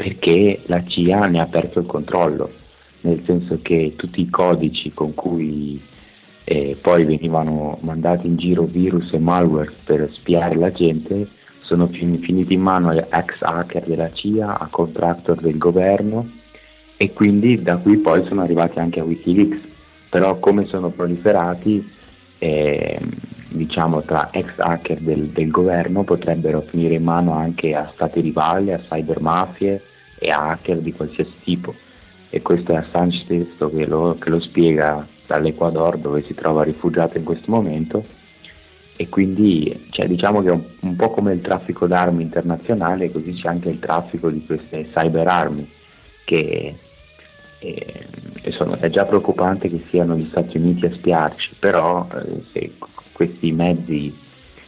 perché 0.00 0.62
la 0.64 0.82
CIA 0.82 1.26
ne 1.26 1.40
ha 1.40 1.46
perso 1.46 1.80
il 1.80 1.84
controllo, 1.84 2.50
nel 3.02 3.22
senso 3.26 3.58
che 3.60 3.92
tutti 3.96 4.22
i 4.22 4.30
codici 4.30 4.92
con 4.94 5.12
cui 5.12 5.78
eh, 6.44 6.74
poi 6.80 7.04
venivano 7.04 7.76
mandati 7.82 8.26
in 8.26 8.38
giro 8.38 8.62
virus 8.62 9.12
e 9.12 9.18
malware 9.18 9.70
per 9.84 10.08
spiare 10.14 10.54
la 10.54 10.72
gente 10.72 11.28
sono 11.60 11.88
finiti 11.88 12.54
in 12.54 12.62
mano 12.62 12.88
a 12.88 12.94
ex 12.96 13.42
hacker 13.42 13.84
della 13.84 14.10
CIA, 14.10 14.58
a 14.58 14.68
contractor 14.70 15.38
del 15.38 15.58
governo 15.58 16.30
e 16.96 17.12
quindi 17.12 17.60
da 17.60 17.76
qui 17.76 17.98
poi 17.98 18.24
sono 18.24 18.40
arrivati 18.40 18.78
anche 18.78 19.00
a 19.00 19.04
Wikileaks. 19.04 19.68
Però 20.08 20.38
come 20.38 20.64
sono 20.64 20.88
proliferati 20.88 21.86
eh, 22.38 22.98
diciamo 23.50 24.00
tra 24.02 24.30
ex 24.32 24.48
hacker 24.56 24.98
del, 25.00 25.26
del, 25.26 25.50
governo 25.50 26.04
potrebbero 26.04 26.62
finire 26.62 26.94
in 26.94 27.04
mano 27.04 27.34
anche 27.34 27.74
a 27.74 27.90
stati 27.94 28.20
rivali, 28.20 28.72
a 28.72 28.78
cybermafie 28.78 29.88
e 30.20 30.30
hacker 30.30 30.78
di 30.78 30.92
qualsiasi 30.92 31.32
tipo. 31.42 31.74
E 32.30 32.42
questo 32.42 32.72
è 32.72 32.76
Assange 32.76 33.22
stesso 33.24 33.68
che 33.70 33.86
lo, 33.86 34.16
che 34.20 34.30
lo 34.30 34.38
spiega 34.38 35.04
dall'Ecuador 35.26 35.98
dove 35.98 36.22
si 36.22 36.34
trova 36.34 36.62
rifugiato 36.62 37.18
in 37.18 37.24
questo 37.24 37.50
momento. 37.50 38.04
E 38.96 39.08
quindi 39.08 39.86
cioè, 39.90 40.06
diciamo 40.06 40.42
che 40.42 40.48
è 40.48 40.52
un, 40.52 40.62
un, 40.80 40.94
po' 40.94 41.10
come 41.10 41.32
il 41.32 41.40
traffico 41.40 41.86
d'armi 41.86 42.22
internazionale, 42.22 43.10
così 43.10 43.32
c'è 43.32 43.48
anche 43.48 43.70
il 43.70 43.78
traffico 43.78 44.28
di 44.28 44.44
queste 44.44 44.90
cyberarmi 44.92 45.68
che 46.24 46.74
e, 47.60 48.06
e 48.42 48.52
sono, 48.52 48.76
è 48.76 48.88
già 48.88 49.04
preoccupante 49.04 49.68
che 49.68 49.84
siano 49.90 50.16
gli 50.16 50.26
Stati 50.26 50.56
Uniti 50.56 50.86
a 50.86 50.92
spiarci, 50.92 51.56
però 51.58 52.06
eh, 52.12 52.42
se 52.52 52.72
questi 53.12 53.52
mezzi 53.52 54.16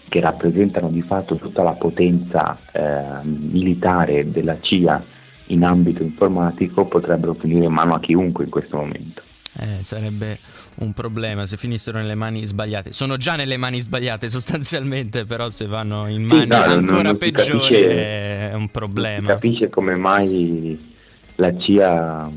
che 0.09 0.21
rappresentano 0.21 0.89
di 0.89 1.01
fatto 1.01 1.37
tutta 1.37 1.63
la 1.63 1.73
potenza 1.73 2.59
eh, 2.71 3.25
militare 3.25 4.31
della 4.31 4.61
CIA 4.61 5.03
in 5.47 5.65
ambito 5.65 6.03
informatico 6.03 6.87
potrebbero 6.87 7.35
finire 7.35 7.67
in 7.67 7.73
mano 7.73 7.95
a 7.95 8.01
chiunque 8.01 8.45
in 8.45 8.51
questo 8.51 8.77
momento. 8.77 9.23
Eh, 9.59 9.85
sarebbe 9.85 10.39
un 10.77 10.95
problema 10.95 11.45
se 11.45 11.59
finissero 11.59 11.99
nelle 11.99 12.15
mani 12.15 12.45
sbagliate. 12.45 12.93
Sono 12.93 13.19
già 13.19 13.37
nelle 13.37 13.59
mani 13.59 13.81
sbagliate 13.81 14.31
sostanzialmente, 14.31 15.27
però 15.27 15.51
se 15.51 15.67
vanno 15.67 16.09
in 16.09 16.23
mani 16.25 16.43
sì, 16.43 16.47
no, 16.47 16.57
ancora 16.57 17.03
non, 17.03 17.17
peggiori 17.19 17.75
capisce, 17.75 18.51
è 18.51 18.55
un 18.55 18.69
problema. 18.71 19.29
Capisce 19.29 19.69
come 19.69 19.95
mai 19.95 20.93
la 21.37 21.55
CIA 21.59 22.31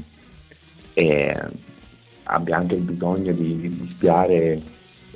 e 0.94 1.38
abbia 2.24 2.58
anche 2.58 2.76
il 2.76 2.82
bisogno 2.82 3.32
di, 3.32 3.60
di 3.60 3.94
spiare 3.96 4.62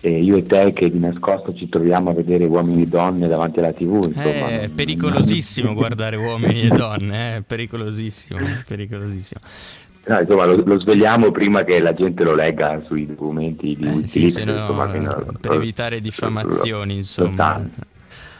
eh, 0.02 0.22
io 0.22 0.38
e 0.38 0.44
te 0.44 0.72
che 0.74 0.90
di 0.90 1.00
nascosto 1.00 1.54
ci 1.54 1.68
troviamo 1.68 2.12
a 2.12 2.14
vedere 2.14 2.46
uomini 2.46 2.84
e 2.84 2.88
donne 2.88 3.28
davanti 3.28 3.60
alla 3.60 3.74
tv 3.74 3.96
insomma, 3.96 4.48
è 4.48 4.60
non, 4.68 4.76
pericolosissimo 4.76 5.68
non... 5.68 5.76
guardare 5.76 6.16
uomini 6.16 6.62
e 6.62 6.70
donne 6.70 7.36
è 7.38 7.42
pericolosissimo 7.46 8.40
pericolosissimo 8.68 9.42
No, 10.08 10.20
insomma, 10.20 10.46
lo, 10.46 10.56
lo, 10.66 10.80
svegliamo 10.80 11.30
prima 11.30 11.64
che 11.64 11.78
la 11.78 11.94
gente 11.94 12.24
lo 12.24 12.34
legga 12.34 12.82
sui 12.88 13.06
documenti 13.06 13.76
di 13.76 13.86
eh, 13.86 13.92
Wikileaks. 13.92 14.34
Sì, 14.34 14.44
no, 14.44 14.72
no, 14.72 15.38
per 15.40 15.52
evitare 15.52 16.02
diffamazioni, 16.02 16.96
insomma. 16.96 17.62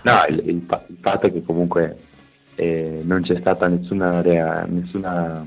No, 0.02 0.24
il, 0.30 0.42
il, 0.46 0.56
il, 0.56 0.98
fatto 1.00 1.28
è 1.28 1.32
che 1.32 1.44
comunque 1.44 1.98
eh, 2.56 3.02
non 3.04 3.22
c'è 3.22 3.38
stata 3.40 3.68
nessuna, 3.68 4.22
rea, 4.22 4.66
nessuna 4.68 5.46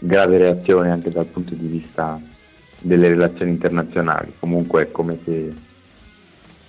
grave 0.00 0.36
reazione 0.36 0.90
anche 0.90 1.08
dal 1.08 1.26
punto 1.26 1.54
di 1.54 1.66
vista 1.66 2.20
delle 2.84 3.08
relazioni 3.08 3.50
internazionali. 3.50 4.34
Comunque 4.38 4.82
è 4.82 4.90
come 4.90 5.18
se 5.24 5.52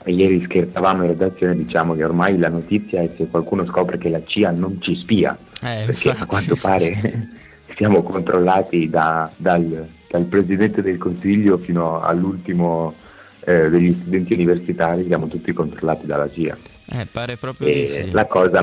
ieri 0.05 0.43
scherzavamo 0.43 1.03
in 1.03 1.09
redazione 1.09 1.55
diciamo 1.55 1.95
che 1.95 2.03
ormai 2.03 2.37
la 2.37 2.49
notizia 2.49 3.01
è 3.01 3.09
se 3.17 3.27
qualcuno 3.27 3.65
scopre 3.65 3.97
che 3.97 4.09
la 4.09 4.21
CIA 4.23 4.51
non 4.51 4.81
ci 4.81 4.95
spia, 4.95 5.37
eh, 5.63 5.83
perché 5.85 6.09
infatti. 6.09 6.21
a 6.21 6.25
quanto 6.25 6.55
pare 6.61 7.29
siamo 7.75 8.03
controllati 8.03 8.89
da, 8.89 9.29
dal, 9.35 9.87
dal, 10.09 10.25
Presidente 10.25 10.81
del 10.81 10.97
Consiglio 10.97 11.57
fino 11.57 11.99
all'ultimo 12.01 12.93
eh, 13.41 13.69
degli 13.69 13.93
studenti 13.99 14.33
universitari, 14.33 15.05
siamo 15.05 15.27
tutti 15.27 15.51
controllati 15.53 16.05
dalla 16.05 16.29
CIA. 16.29 16.57
Eh, 16.87 17.05
pare 17.07 17.37
proprio 17.37 17.67
e 17.67 17.73
di 17.73 17.87
sì. 17.87 18.11
La 18.11 18.25
cosa 18.25 18.61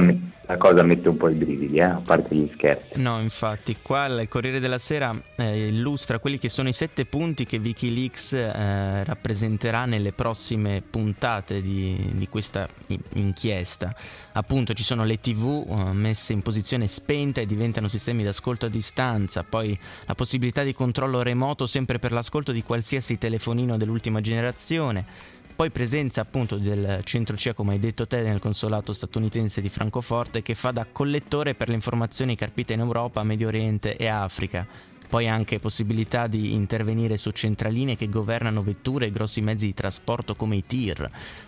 la 0.52 0.56
cosa 0.56 0.82
mette 0.82 1.08
un 1.08 1.16
po' 1.16 1.28
i 1.28 1.34
brividi, 1.34 1.76
eh, 1.76 1.82
a 1.82 2.02
parte 2.04 2.34
gli 2.34 2.50
scherzi. 2.54 3.00
No, 3.00 3.20
infatti, 3.20 3.76
qua 3.80 4.06
il 4.06 4.28
Corriere 4.28 4.58
della 4.60 4.78
Sera 4.78 5.14
eh, 5.36 5.68
illustra 5.68 6.18
quelli 6.18 6.36
che 6.38 6.48
sono 6.48 6.68
i 6.68 6.72
sette 6.72 7.06
punti 7.06 7.46
che 7.46 7.58
Wikileaks 7.58 8.32
eh, 8.32 9.04
rappresenterà 9.04 9.84
nelle 9.86 10.12
prossime 10.12 10.82
puntate 10.88 11.62
di, 11.62 12.10
di, 12.14 12.28
questa 12.28 12.66
inchiesta. 13.14 13.94
Appunto, 14.32 14.74
ci 14.74 14.82
sono 14.82 15.04
le 15.04 15.20
TV 15.20 15.64
eh, 15.68 15.92
messe 15.92 16.32
in 16.32 16.42
posizione 16.42 16.88
spenta 16.88 17.40
e 17.40 17.46
diventano 17.46 17.86
sistemi 17.88 18.24
d'ascolto 18.24 18.66
a 18.66 18.68
distanza, 18.68 19.44
poi 19.44 19.78
la 20.06 20.14
possibilità 20.14 20.64
di 20.64 20.74
controllo 20.74 21.22
remoto 21.22 21.66
sempre 21.66 21.98
per 21.98 22.12
l'ascolto 22.12 22.52
di 22.52 22.62
qualsiasi 22.62 23.16
telefonino 23.16 23.76
dell'ultima 23.76 24.20
generazione 24.20 25.40
poi 25.54 25.70
presenza 25.70 26.20
appunto 26.20 26.56
del 26.56 27.00
centro 27.04 27.36
CIA, 27.36 27.54
come 27.54 27.72
hai 27.72 27.78
detto 27.78 28.06
te, 28.06 28.22
nel 28.22 28.40
consolato 28.40 28.92
statunitense 28.92 29.60
di 29.60 29.68
Francoforte, 29.68 30.42
che 30.42 30.54
fa 30.54 30.70
da 30.70 30.86
collettore 30.90 31.54
per 31.54 31.68
le 31.68 31.74
informazioni 31.74 32.36
carpite 32.36 32.72
in 32.72 32.80
Europa, 32.80 33.22
Medio 33.22 33.48
Oriente 33.48 33.96
e 33.96 34.06
Africa. 34.06 34.66
Poi 35.08 35.28
anche 35.28 35.58
possibilità 35.58 36.26
di 36.26 36.54
intervenire 36.54 37.18
su 37.18 37.30
centraline 37.32 37.96
che 37.96 38.08
governano 38.08 38.62
vetture 38.62 39.06
e 39.06 39.10
grossi 39.10 39.42
mezzi 39.42 39.66
di 39.66 39.74
trasporto 39.74 40.34
come 40.34 40.56
i 40.56 40.64
tir. 40.64 41.02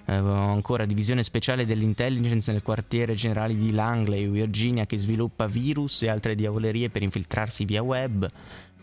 Eh, 0.05 0.13
ancora 0.13 0.85
divisione 0.85 1.23
speciale 1.23 1.65
dell'intelligence 1.65 2.53
nel 2.53 2.63
quartiere 2.63 3.15
generale 3.15 3.57
di 3.57 3.73
Langley, 3.73 4.29
Virginia, 4.29 4.85
che 4.85 4.99
sviluppa 4.99 5.47
virus 5.47 6.03
e 6.03 6.11
altre 6.11 6.35
diavolerie 6.35 6.91
per 6.91 7.03
infiltrarsi 7.03 7.65
via 7.65 7.83
web 7.83 8.31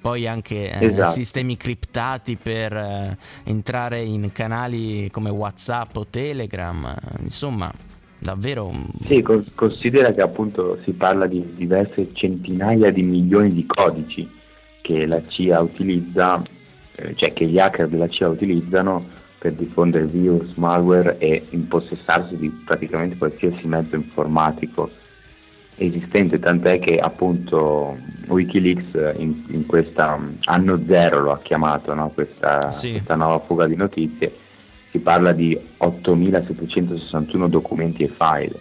poi 0.02 0.28
anche 0.28 0.72
eh, 0.72 0.86
esatto. 0.88 1.12
sistemi 1.12 1.56
criptati 1.56 2.36
per 2.36 2.74
eh, 2.74 3.18
entrare 3.44 4.02
in 4.02 4.32
canali 4.32 5.10
come 5.12 5.30
WhatsApp 5.30 5.96
o 5.96 6.08
Telegram, 6.10 6.94
insomma, 7.20 7.72
davvero. 8.18 8.74
Sì, 9.06 9.24
considera 9.54 10.12
che 10.12 10.22
appunto 10.22 10.80
si 10.84 10.92
parla 10.94 11.28
di 11.28 11.54
diverse 11.56 12.10
centinaia 12.14 12.92
di 12.92 13.04
milioni 13.04 13.54
di 13.54 13.66
codici 13.68 14.28
che 14.82 15.06
la 15.06 15.22
CIA 15.22 15.62
utilizza, 15.62 16.42
eh, 16.96 17.16
cioè 17.16 17.32
che 17.32 17.46
gli 17.46 17.60
hacker 17.60 17.88
della 17.88 18.10
CIA 18.10 18.30
utilizzano 18.30 19.06
per 19.38 19.54
diffondere 19.54 20.06
virus, 20.06 20.54
malware 20.56 21.18
e 21.20 21.46
impossessarsi 21.50 22.38
di 22.38 22.50
praticamente 22.50 23.18
qualsiasi 23.18 23.68
mezzo 23.68 23.96
informatico 23.96 24.90
esistente, 25.76 26.40
tant'è 26.40 26.80
che 26.80 26.98
appunto 27.00 27.98
Wikileaks 28.28 29.18
in, 29.18 29.44
in 29.50 29.66
questa 29.66 30.20
anno 30.44 30.82
zero 30.86 31.22
lo 31.22 31.32
ha 31.32 31.40
chiamato, 31.40 31.94
no? 31.94 32.10
questa, 32.10 32.72
sì. 32.72 32.92
questa, 32.92 33.16
nuova 33.16 33.40
fuga 33.40 33.68
di 33.68 33.76
notizie, 33.76 34.36
si 34.92 35.00
parla 35.00 35.32
di 35.32 35.58
8.761 35.80 37.48
documenti 37.48 38.04
e 38.04 38.08
file 38.10 38.60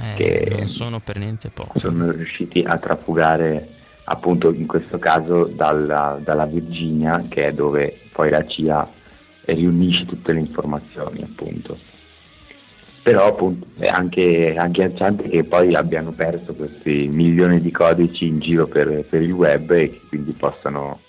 eh, 0.00 0.14
che 0.16 0.56
non 0.58 0.68
sono 0.68 1.00
per 1.00 1.18
niente 1.18 1.50
pochi. 1.50 1.78
Sono 1.78 2.10
riusciti 2.10 2.62
a 2.62 2.78
trafugare 2.78 3.76
appunto 4.04 4.52
in 4.52 4.66
questo 4.66 4.98
caso 4.98 5.44
dalla, 5.44 6.18
dalla 6.22 6.46
Virginia, 6.46 7.24
che 7.28 7.48
è 7.48 7.52
dove 7.52 7.98
poi 8.12 8.30
la 8.30 8.44
CIA 8.46 8.88
riunisce 9.46 10.04
tutte 10.04 10.32
le 10.32 10.40
informazioni 10.40 11.22
appunto. 11.22 11.78
Però 13.02 13.28
appunto 13.28 13.66
è 13.78 13.86
anche 13.86 14.54
agghiacciante 14.56 15.28
che 15.28 15.44
poi 15.44 15.74
abbiano 15.74 16.12
perso 16.12 16.54
questi 16.54 17.08
milioni 17.10 17.60
di 17.60 17.70
codici 17.70 18.26
in 18.26 18.38
giro 18.40 18.66
per, 18.66 19.04
per 19.08 19.22
il 19.22 19.32
web 19.32 19.70
e 19.70 19.90
che 19.90 20.00
quindi 20.08 20.32
possano, 20.32 21.00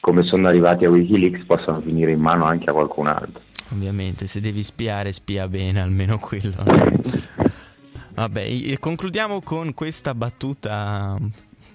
come 0.00 0.22
sono 0.22 0.48
arrivati 0.48 0.84
a 0.84 0.90
Wikileaks, 0.90 1.44
possano 1.44 1.80
finire 1.80 2.12
in 2.12 2.20
mano 2.20 2.44
anche 2.44 2.70
a 2.70 2.72
qualcun 2.72 3.06
altro. 3.06 3.40
Ovviamente, 3.72 4.26
se 4.26 4.40
devi 4.40 4.62
spiare, 4.62 5.12
spia 5.12 5.48
bene, 5.48 5.80
almeno 5.80 6.18
quello. 6.18 6.62
Vabbè, 8.14 8.78
concludiamo 8.78 9.40
con 9.40 9.72
questa 9.72 10.14
battuta 10.14 11.16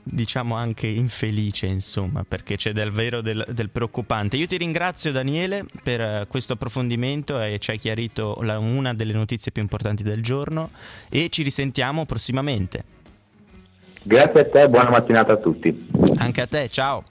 diciamo 0.09 0.55
anche 0.55 0.87
infelice, 0.87 1.65
insomma, 1.65 2.23
perché 2.27 2.55
c'è 2.55 2.71
del 2.71 2.91
vero 2.91 3.21
del, 3.21 3.45
del, 3.49 3.69
preoccupante. 3.69 4.37
Io 4.37 4.47
ti 4.47 4.57
ringrazio 4.57 5.11
Daniele 5.11 5.65
per 5.83 5.99
uh, 5.99 6.27
questo 6.27 6.53
approfondimento 6.53 7.41
e 7.41 7.59
ci 7.59 7.71
hai 7.71 7.77
chiarito 7.77 8.37
la, 8.41 8.57
una 8.59 8.93
delle 8.93 9.13
notizie 9.13 9.51
più 9.51 9.61
importanti 9.61 10.03
del 10.03 10.21
giorno 10.21 10.69
e 11.09 11.29
ci 11.29 11.43
risentiamo 11.43 12.05
prossimamente. 12.05 12.83
Grazie 14.03 14.39
a 14.39 14.45
te, 14.45 14.69
buona 14.69 14.89
mattinata 14.89 15.33
a 15.33 15.37
tutti. 15.37 15.87
Anche 16.17 16.41
a 16.41 16.47
te, 16.47 16.69
ciao. 16.69 17.03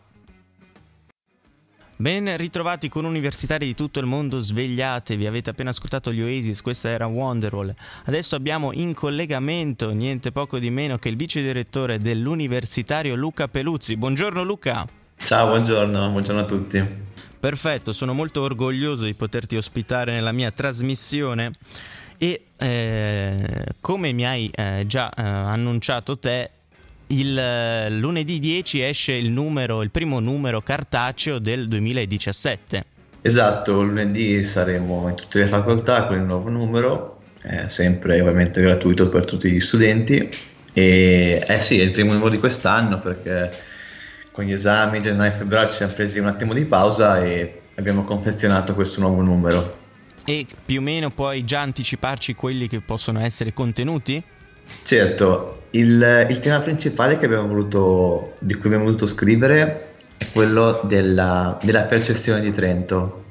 Ben 1.98 2.36
ritrovati 2.36 2.90
con 2.90 3.06
universitari 3.06 3.64
di 3.64 3.74
tutto 3.74 4.00
il 4.00 4.04
mondo, 4.04 4.40
svegliatevi, 4.40 5.26
avete 5.26 5.48
appena 5.48 5.70
ascoltato 5.70 6.12
gli 6.12 6.20
Oasis, 6.20 6.60
questa 6.60 6.90
era 6.90 7.06
Wonderwall. 7.06 7.74
Adesso 8.04 8.36
abbiamo 8.36 8.72
in 8.74 8.92
collegamento 8.92 9.90
niente 9.92 10.30
poco 10.30 10.58
di 10.58 10.68
meno 10.68 10.98
che 10.98 11.08
il 11.08 11.16
vice 11.16 11.40
direttore 11.40 11.98
dell'universitario 11.98 13.14
Luca 13.14 13.48
Peluzzi. 13.48 13.96
Buongiorno 13.96 14.42
Luca. 14.42 14.86
Ciao, 15.16 15.48
buongiorno, 15.48 16.10
buongiorno 16.10 16.42
a 16.42 16.44
tutti. 16.44 16.84
Perfetto, 17.40 17.94
sono 17.94 18.12
molto 18.12 18.42
orgoglioso 18.42 19.06
di 19.06 19.14
poterti 19.14 19.56
ospitare 19.56 20.12
nella 20.12 20.32
mia 20.32 20.50
trasmissione 20.50 21.52
e 22.18 22.44
eh, 22.58 23.66
come 23.80 24.12
mi 24.12 24.26
hai 24.26 24.50
eh, 24.54 24.84
già 24.86 25.08
eh, 25.08 25.22
annunciato 25.22 26.18
te, 26.18 26.50
il 27.08 27.38
eh, 27.38 27.90
lunedì 27.90 28.38
10 28.38 28.82
esce 28.82 29.12
il, 29.12 29.30
numero, 29.30 29.82
il 29.82 29.90
primo 29.90 30.18
numero 30.20 30.60
cartaceo 30.60 31.38
del 31.38 31.68
2017. 31.68 32.84
Esatto, 33.22 33.82
lunedì 33.82 34.42
saremo 34.44 35.08
in 35.08 35.14
tutte 35.14 35.40
le 35.40 35.48
facoltà 35.48 36.06
con 36.06 36.16
il 36.16 36.22
nuovo 36.22 36.48
numero, 36.48 37.20
eh, 37.42 37.68
sempre 37.68 38.20
ovviamente 38.20 38.60
gratuito 38.60 39.08
per 39.08 39.24
tutti 39.24 39.50
gli 39.50 39.60
studenti. 39.60 40.28
E 40.72 41.44
eh 41.46 41.60
sì, 41.60 41.80
è 41.80 41.82
il 41.82 41.90
primo 41.90 42.12
numero 42.12 42.30
di 42.30 42.38
quest'anno 42.38 42.98
perché 43.00 43.50
con 44.30 44.44
gli 44.44 44.52
esami 44.52 45.00
gennaio 45.00 45.30
e 45.30 45.34
febbraio 45.34 45.68
ci 45.68 45.74
siamo 45.74 45.92
presi 45.92 46.18
un 46.18 46.26
attimo 46.26 46.52
di 46.52 46.64
pausa 46.66 47.24
e 47.24 47.62
abbiamo 47.76 48.04
confezionato 48.04 48.74
questo 48.74 49.00
nuovo 49.00 49.22
numero. 49.22 49.84
E 50.24 50.46
più 50.64 50.80
o 50.80 50.82
meno 50.82 51.10
puoi 51.10 51.44
già 51.44 51.60
anticiparci 51.60 52.34
quelli 52.34 52.68
che 52.68 52.80
possono 52.80 53.20
essere 53.20 53.52
contenuti? 53.52 54.22
Certo, 54.82 55.62
il, 55.70 56.26
il 56.28 56.40
tema 56.40 56.60
principale 56.60 57.16
voluto, 57.46 58.36
di 58.38 58.54
cui 58.54 58.66
abbiamo 58.66 58.84
voluto 58.84 59.06
scrivere 59.06 59.94
è 60.16 60.26
quello 60.32 60.80
della, 60.84 61.58
della 61.62 61.82
percezione 61.82 62.40
di 62.40 62.52
Trento, 62.52 63.24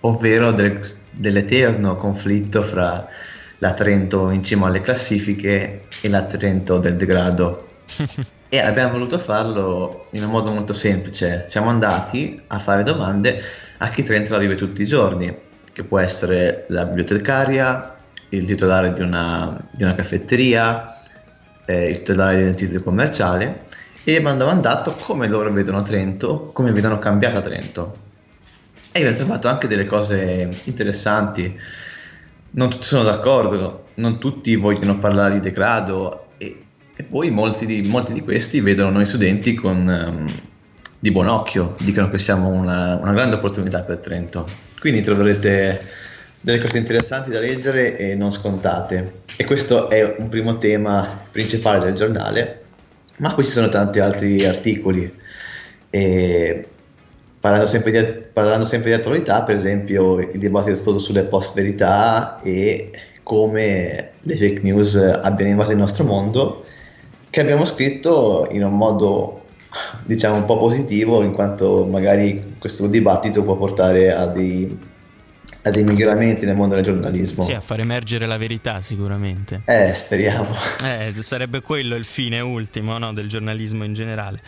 ovvero 0.00 0.52
del, 0.52 0.80
dell'eterno 1.10 1.96
conflitto 1.96 2.62
fra 2.62 3.06
la 3.58 3.74
Trento 3.74 4.30
in 4.30 4.42
cima 4.42 4.68
alle 4.68 4.80
classifiche 4.80 5.80
e 6.00 6.08
la 6.08 6.24
Trento 6.24 6.78
del 6.78 6.96
degrado. 6.96 7.68
e 8.48 8.58
abbiamo 8.58 8.92
voluto 8.92 9.18
farlo 9.18 10.06
in 10.10 10.24
un 10.24 10.30
modo 10.30 10.50
molto 10.50 10.72
semplice. 10.72 11.44
Siamo 11.48 11.70
andati 11.70 12.40
a 12.48 12.58
fare 12.58 12.82
domande 12.82 13.42
a 13.78 13.88
chi 13.90 14.02
Trento 14.02 14.32
la 14.32 14.38
vive 14.38 14.54
tutti 14.54 14.82
i 14.82 14.86
giorni, 14.86 15.36
che 15.72 15.84
può 15.84 15.98
essere 15.98 16.64
la 16.68 16.84
bibliotecaria, 16.84 17.99
il 18.30 18.44
titolare 18.44 18.90
di 18.92 19.00
una, 19.00 19.58
di 19.70 19.82
una 19.82 19.94
caffetteria, 19.94 21.00
eh, 21.64 21.88
il 21.88 21.98
titolare 21.98 22.38
di 22.38 22.46
un 22.46 22.54
tizio 22.54 22.82
commerciale 22.82 23.64
e 24.04 24.20
mi 24.20 24.26
hanno 24.26 24.38
domandato 24.38 24.94
come 24.94 25.28
loro 25.28 25.52
vedono 25.52 25.82
Trento, 25.82 26.50
come 26.52 26.72
vedono 26.72 26.98
cambiata 26.98 27.40
Trento. 27.40 28.08
E 28.92 29.00
abbiamo 29.00 29.16
trovato 29.16 29.48
anche 29.48 29.68
delle 29.68 29.84
cose 29.84 30.48
interessanti. 30.64 31.58
Non 32.52 32.70
tutti 32.70 32.86
sono 32.86 33.04
d'accordo, 33.04 33.86
non 33.96 34.18
tutti 34.18 34.56
vogliono 34.56 34.98
parlare 34.98 35.34
di 35.34 35.40
degrado 35.40 36.30
e, 36.38 36.60
e 36.96 37.02
poi 37.04 37.30
molti 37.30 37.66
di, 37.66 37.82
molti 37.82 38.12
di, 38.12 38.22
questi 38.22 38.60
vedono 38.60 38.90
noi 38.90 39.06
studenti 39.06 39.54
con, 39.54 39.86
um, 39.86 40.40
di 40.98 41.10
buon 41.12 41.28
occhio, 41.28 41.76
dicono 41.78 42.10
che 42.10 42.18
siamo 42.18 42.48
una, 42.48 42.96
una 42.96 43.12
grande 43.12 43.36
opportunità 43.36 43.82
per 43.82 43.98
Trento. 43.98 44.46
Quindi 44.80 45.02
troverete 45.02 45.80
delle 46.40 46.58
cose 46.58 46.78
interessanti 46.78 47.30
da 47.30 47.38
leggere 47.38 47.96
e 47.96 48.14
non 48.14 48.32
scontate. 48.32 49.22
E 49.36 49.44
questo 49.44 49.90
è 49.90 50.14
un 50.18 50.28
primo 50.28 50.56
tema 50.58 51.06
principale 51.30 51.84
del 51.84 51.94
giornale, 51.94 52.62
ma 53.18 53.34
qui 53.34 53.44
ci 53.44 53.50
sono 53.50 53.68
tanti 53.68 53.98
altri 53.98 54.44
articoli. 54.44 55.12
E 55.90 56.66
parlando, 57.38 57.66
sempre 57.66 57.90
di, 57.90 58.22
parlando 58.32 58.64
sempre 58.64 58.90
di 58.90 58.96
attualità, 58.96 59.42
per 59.42 59.54
esempio 59.54 60.18
il 60.18 60.38
dibattito 60.38 60.98
sulle 60.98 61.24
post 61.24 61.54
verità 61.54 62.40
e 62.42 62.90
come 63.22 64.10
le 64.20 64.36
fake 64.36 64.60
news 64.62 64.96
abbiano 64.96 65.50
invaso 65.50 65.72
il 65.72 65.78
nostro 65.78 66.04
mondo, 66.04 66.64
che 67.28 67.40
abbiamo 67.40 67.64
scritto 67.64 68.48
in 68.50 68.64
un 68.64 68.76
modo 68.76 69.44
diciamo 70.04 70.36
un 70.36 70.44
po' 70.46 70.56
positivo, 70.56 71.22
in 71.22 71.32
quanto 71.32 71.84
magari 71.84 72.56
questo 72.58 72.86
dibattito 72.86 73.42
può 73.42 73.56
portare 73.56 74.12
a 74.12 74.26
dei 74.26 74.88
a 75.62 75.70
dei 75.70 75.84
miglioramenti 75.84 76.46
nel 76.46 76.56
mondo 76.56 76.74
del 76.74 76.84
giornalismo. 76.84 77.42
Sì, 77.42 77.52
a 77.52 77.60
far 77.60 77.80
emergere 77.80 78.26
la 78.26 78.38
verità 78.38 78.80
sicuramente. 78.80 79.62
Eh, 79.64 79.92
speriamo. 79.94 80.48
Eh, 80.82 81.12
sarebbe 81.20 81.60
quello 81.60 81.96
il 81.96 82.04
fine 82.04 82.40
ultimo 82.40 82.96
no, 82.98 83.12
del 83.12 83.28
giornalismo 83.28 83.84
in 83.84 83.92
generale. 83.92 84.40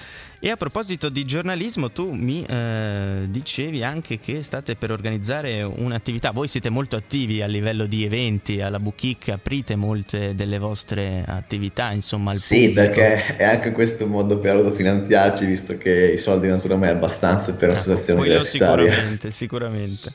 E 0.44 0.50
a 0.50 0.56
proposito 0.56 1.08
di 1.08 1.24
giornalismo, 1.24 1.92
tu 1.92 2.10
mi 2.10 2.44
eh, 2.44 3.26
dicevi 3.28 3.84
anche 3.84 4.18
che 4.18 4.42
state 4.42 4.74
per 4.74 4.90
organizzare 4.90 5.62
un'attività. 5.62 6.32
Voi 6.32 6.48
siete 6.48 6.68
molto 6.68 6.96
attivi 6.96 7.42
a 7.42 7.46
livello 7.46 7.86
di 7.86 8.04
eventi, 8.04 8.60
alla 8.60 8.80
Bouquic, 8.80 9.28
aprite 9.28 9.76
molte 9.76 10.34
delle 10.34 10.58
vostre 10.58 11.22
attività, 11.24 11.92
insomma, 11.92 12.32
al 12.32 12.38
Sì, 12.38 12.70
pubblico. 12.70 12.80
perché 12.80 13.36
è 13.36 13.44
anche 13.44 13.70
questo 13.70 14.04
un 14.04 14.10
modo 14.10 14.38
per 14.38 14.56
autofinanziarci, 14.56 15.46
visto 15.46 15.78
che 15.78 16.12
i 16.14 16.18
soldi 16.18 16.48
non 16.48 16.58
sono 16.58 16.76
mai 16.76 16.88
abbastanza 16.88 17.52
per 17.52 17.68
un'associazione 17.68 18.18
Quello 18.18 18.34
universitaria. 18.34 18.84
Sicuramente, 18.84 19.30
sicuramente. 19.30 20.12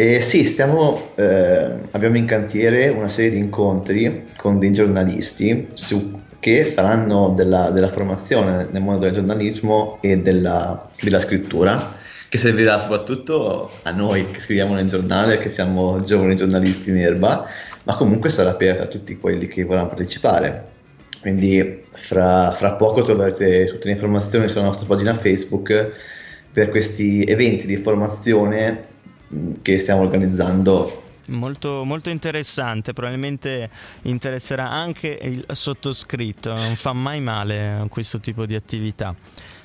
E 0.00 0.22
sì, 0.22 0.46
stiamo, 0.46 1.10
eh, 1.16 1.74
abbiamo 1.90 2.16
in 2.16 2.24
cantiere 2.24 2.88
una 2.88 3.10
serie 3.10 3.32
di 3.32 3.36
incontri 3.36 4.24
con 4.38 4.58
dei 4.58 4.72
giornalisti 4.72 5.68
su, 5.74 6.18
che 6.38 6.64
faranno 6.64 7.34
della, 7.36 7.68
della, 7.68 7.88
formazione 7.88 8.66
nel 8.70 8.80
mondo 8.80 9.00
del 9.00 9.12
giornalismo 9.12 9.98
e 10.00 10.18
della, 10.22 10.88
della, 11.02 11.18
scrittura, 11.18 11.94
che 12.30 12.38
servirà 12.38 12.78
soprattutto 12.78 13.70
a 13.82 13.90
noi 13.90 14.30
che 14.30 14.40
scriviamo 14.40 14.72
nel 14.72 14.88
giornale, 14.88 15.36
che 15.36 15.50
siamo 15.50 16.00
giovani 16.00 16.34
giornalisti 16.34 16.88
in 16.88 16.96
erba, 16.96 17.46
ma 17.82 17.94
comunque 17.94 18.30
sarà 18.30 18.48
aperta 18.48 18.84
a 18.84 18.86
tutti 18.86 19.18
quelli 19.18 19.48
che 19.48 19.64
vorranno 19.64 19.88
partecipare. 19.88 20.66
Quindi 21.20 21.82
fra, 21.92 22.52
fra 22.52 22.72
poco 22.72 23.02
troverete 23.02 23.66
tutte 23.66 23.88
le 23.88 23.92
informazioni 23.92 24.48
sulla 24.48 24.64
nostra 24.64 24.86
pagina 24.86 25.12
Facebook 25.12 25.90
per 26.50 26.70
questi 26.70 27.22
eventi 27.22 27.66
di 27.66 27.76
formazione 27.76 28.88
che 29.62 29.78
stiamo 29.78 30.02
organizzando. 30.02 31.02
Molto, 31.26 31.84
molto 31.84 32.10
interessante, 32.10 32.92
probabilmente 32.92 33.70
interesserà 34.02 34.68
anche 34.68 35.16
il 35.22 35.44
sottoscritto, 35.52 36.50
non 36.54 36.74
fa 36.74 36.92
mai 36.92 37.20
male 37.20 37.86
questo 37.88 38.18
tipo 38.18 38.46
di 38.46 38.56
attività. 38.56 39.14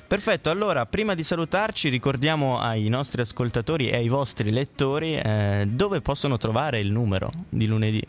Perfetto, 0.06 0.50
allora 0.50 0.86
prima 0.86 1.16
di 1.16 1.24
salutarci 1.24 1.88
ricordiamo 1.88 2.60
ai 2.60 2.88
nostri 2.88 3.20
ascoltatori 3.20 3.88
e 3.88 3.96
ai 3.96 4.06
vostri 4.06 4.52
lettori 4.52 5.16
eh, 5.16 5.66
dove 5.68 6.00
possono 6.00 6.38
trovare 6.38 6.78
il 6.78 6.92
numero 6.92 7.32
di 7.48 7.66
lunedì. 7.66 8.04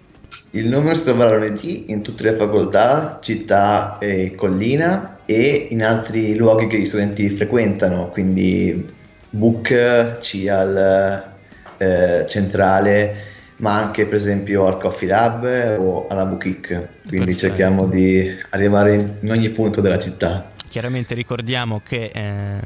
Il 0.52 0.68
numero 0.68 0.94
si 0.94 1.06
troverà 1.06 1.38
lunedì 1.38 1.86
in 1.88 2.04
tutte 2.04 2.24
le 2.24 2.34
facoltà, 2.34 3.18
città 3.20 3.98
e 3.98 4.36
collina 4.36 5.18
e 5.26 5.70
in 5.72 5.84
altri 5.84 6.36
luoghi 6.36 6.68
che 6.68 6.80
gli 6.80 6.86
studenti 6.86 7.28
frequentano, 7.30 8.10
quindi 8.10 8.86
Book, 9.32 10.20
CIAL, 10.20 11.37
eh, 11.78 12.26
centrale, 12.28 13.16
ma 13.58 13.76
anche 13.76 14.06
per 14.06 14.16
esempio 14.16 14.68
al 14.68 14.78
Coffee 14.78 15.08
Lab 15.08 15.78
o 15.80 16.08
alla 16.08 16.26
Boutique. 16.26 16.90
Quindi 17.08 17.34
Perfetto. 17.34 17.48
cerchiamo 17.48 17.88
di 17.88 18.36
arrivare 18.52 19.16
in 19.20 19.32
ogni 19.32 19.50
punto 19.50 19.82
della 19.82 19.98
città. 19.98 20.52
Chiaramente 20.70 21.16
ricordiamo 21.16 21.82
che 21.84 22.12
eh, 22.14 22.60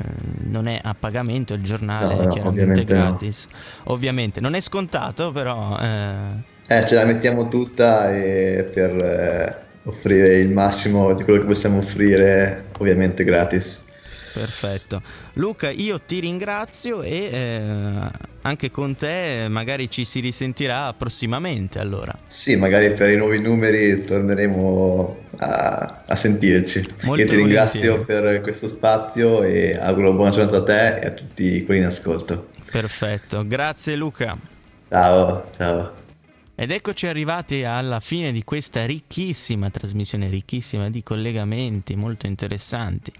non 0.50 0.68
è 0.68 0.80
a 0.82 0.96
pagamento 0.98 1.54
il 1.54 1.62
giornale, 1.62 2.16
no, 2.16 2.24
no, 2.24 2.28
chiaramente 2.30 2.84
gratis. 2.84 3.48
No. 3.86 3.94
Ovviamente 3.94 4.42
non 4.42 4.54
è 4.56 4.62
scontato, 4.62 5.32
però... 5.32 5.78
Eh... 5.80 6.50
Eh, 6.68 6.88
ce 6.88 6.96
la 6.96 7.06
mettiamo 7.06 7.48
tutta 7.48 8.08
per 8.08 8.96
eh, 8.96 9.58
offrire 9.84 10.40
il 10.40 10.52
massimo 10.52 11.14
di 11.14 11.24
quello 11.24 11.42
che 11.42 11.46
possiamo 11.46 11.80
offrire, 11.80 12.66
ovviamente 12.80 13.24
gratis. 13.24 13.86
Perfetto. 14.34 15.02
Luca, 15.34 15.70
io 15.70 16.00
ti 16.00 16.20
ringrazio 16.20 17.02
e 17.02 17.30
eh, 17.32 18.12
anche 18.42 18.72
con 18.72 18.96
te 18.96 19.48
magari 19.50 19.90
ci 19.90 20.06
si 20.06 20.20
risentirà 20.20 20.94
prossimamente 20.94 21.80
allora. 21.80 22.18
Sì, 22.26 22.56
magari 22.56 22.92
per 22.94 23.10
i 23.10 23.18
nuovi 23.18 23.40
numeri 23.40 24.04
torneremo 24.04 25.20
a, 25.40 26.02
a 26.08 26.16
sentirci. 26.16 26.86
Molto 27.04 27.22
Io 27.22 27.28
ti 27.28 27.36
ringrazio 27.36 27.92
volentieri. 27.98 28.22
per 28.24 28.42
questo 28.42 28.68
spazio 28.68 29.44
e 29.44 29.78
auguro 29.78 30.14
buona 30.14 30.32
giornata 30.32 30.58
a 30.58 30.64
te 30.64 31.00
e 31.00 31.08
a 31.08 31.12
tutti 31.12 31.64
quelli 31.66 31.82
in 31.82 31.86
ascolto. 31.88 32.50
Perfetto, 32.72 33.46
grazie 33.46 33.96
Luca. 33.96 34.38
Ciao, 34.90 35.44
ciao. 35.56 36.00
Ed 36.62 36.70
eccoci 36.70 37.08
arrivati 37.08 37.64
alla 37.64 38.00
fine 38.00 38.32
di 38.32 38.44
questa 38.44 38.86
ricchissima 38.86 39.72
trasmissione, 39.72 40.30
ricchissima 40.30 40.90
di 40.92 41.02
collegamenti 41.02 41.96
molto 41.96 42.28
interessanti. 42.28 43.12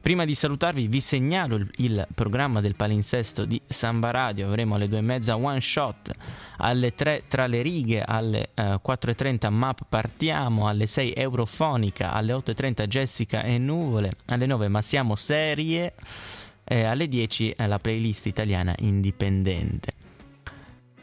Prima 0.00 0.24
di 0.24 0.34
salutarvi 0.34 0.86
vi 0.86 1.00
segnalo 1.00 1.56
il, 1.56 1.68
il 1.78 2.06
programma 2.14 2.60
del 2.60 2.76
palinsesto 2.76 3.44
di 3.44 3.60
Samba 3.64 4.10
Radio, 4.10 4.46
avremo 4.46 4.76
alle 4.76 4.88
due 4.88 4.98
e 4.98 5.02
mezza 5.02 5.36
one 5.36 5.60
shot, 5.60 6.10
alle 6.58 6.94
3 6.94 7.24
tra 7.26 7.46
le 7.46 7.62
righe, 7.62 8.02
alle 8.02 8.50
eh, 8.54 8.62
4.30 8.62 9.50
map 9.50 9.80
partiamo, 9.88 10.68
alle 10.68 10.86
6 10.86 11.12
eurofonica, 11.14 12.12
alle 12.12 12.32
8.30 12.32 12.86
Jessica 12.86 13.42
e 13.42 13.58
nuvole, 13.58 14.12
alle 14.26 14.46
9 14.46 14.68
ma 14.68 14.80
siamo 14.82 15.14
serie, 15.16 15.94
e 16.64 16.84
alle 16.84 17.08
10 17.08 17.50
eh, 17.52 17.66
la 17.66 17.78
playlist 17.78 18.26
italiana 18.26 18.74
indipendente. 18.78 19.92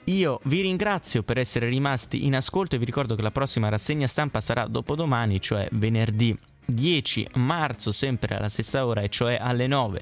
Io 0.05 0.39
vi 0.43 0.61
ringrazio 0.61 1.23
per 1.23 1.39
essere 1.39 1.67
rimasti 1.67 2.25
in 2.25 2.35
ascolto 2.35 2.75
e 2.75 2.77
vi 2.77 2.85
ricordo 2.85 3.15
che 3.15 3.23
la 3.23 3.31
prossima 3.31 3.69
rassegna 3.69 4.05
stampa 4.05 4.39
sarà 4.39 4.67
dopodomani, 4.67 5.41
cioè 5.41 5.67
venerdì 5.71 6.37
10 6.65 7.29
marzo, 7.35 7.91
sempre 7.91 8.37
alla 8.37 8.49
stessa 8.49 8.85
ora, 8.85 9.01
e 9.01 9.09
cioè 9.09 9.37
alle 9.39 9.67
9. 9.67 10.01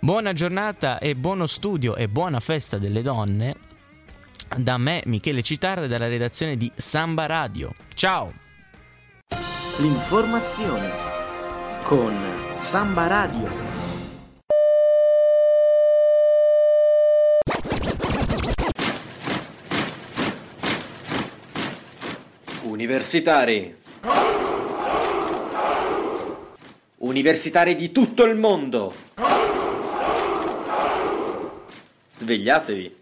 Buona 0.00 0.32
giornata 0.32 0.98
e 0.98 1.14
buono 1.14 1.46
studio 1.46 1.96
e 1.96 2.08
buona 2.08 2.40
festa 2.40 2.78
delle 2.78 3.02
donne 3.02 3.72
da 4.56 4.78
me, 4.78 5.02
Michele 5.06 5.42
Citarda, 5.42 5.86
dalla 5.86 6.08
redazione 6.08 6.56
di 6.56 6.70
Samba 6.74 7.26
Radio. 7.26 7.74
Ciao! 7.94 8.32
L'informazione 9.78 10.92
con 11.84 12.16
Samba 12.60 13.06
Radio. 13.06 13.72
Universitari. 22.62 23.82
Universitari 27.04 27.74
di 27.74 27.92
tutto 27.92 28.24
il 28.24 28.34
mondo. 28.34 28.94
Svegliatevi. 32.16 32.96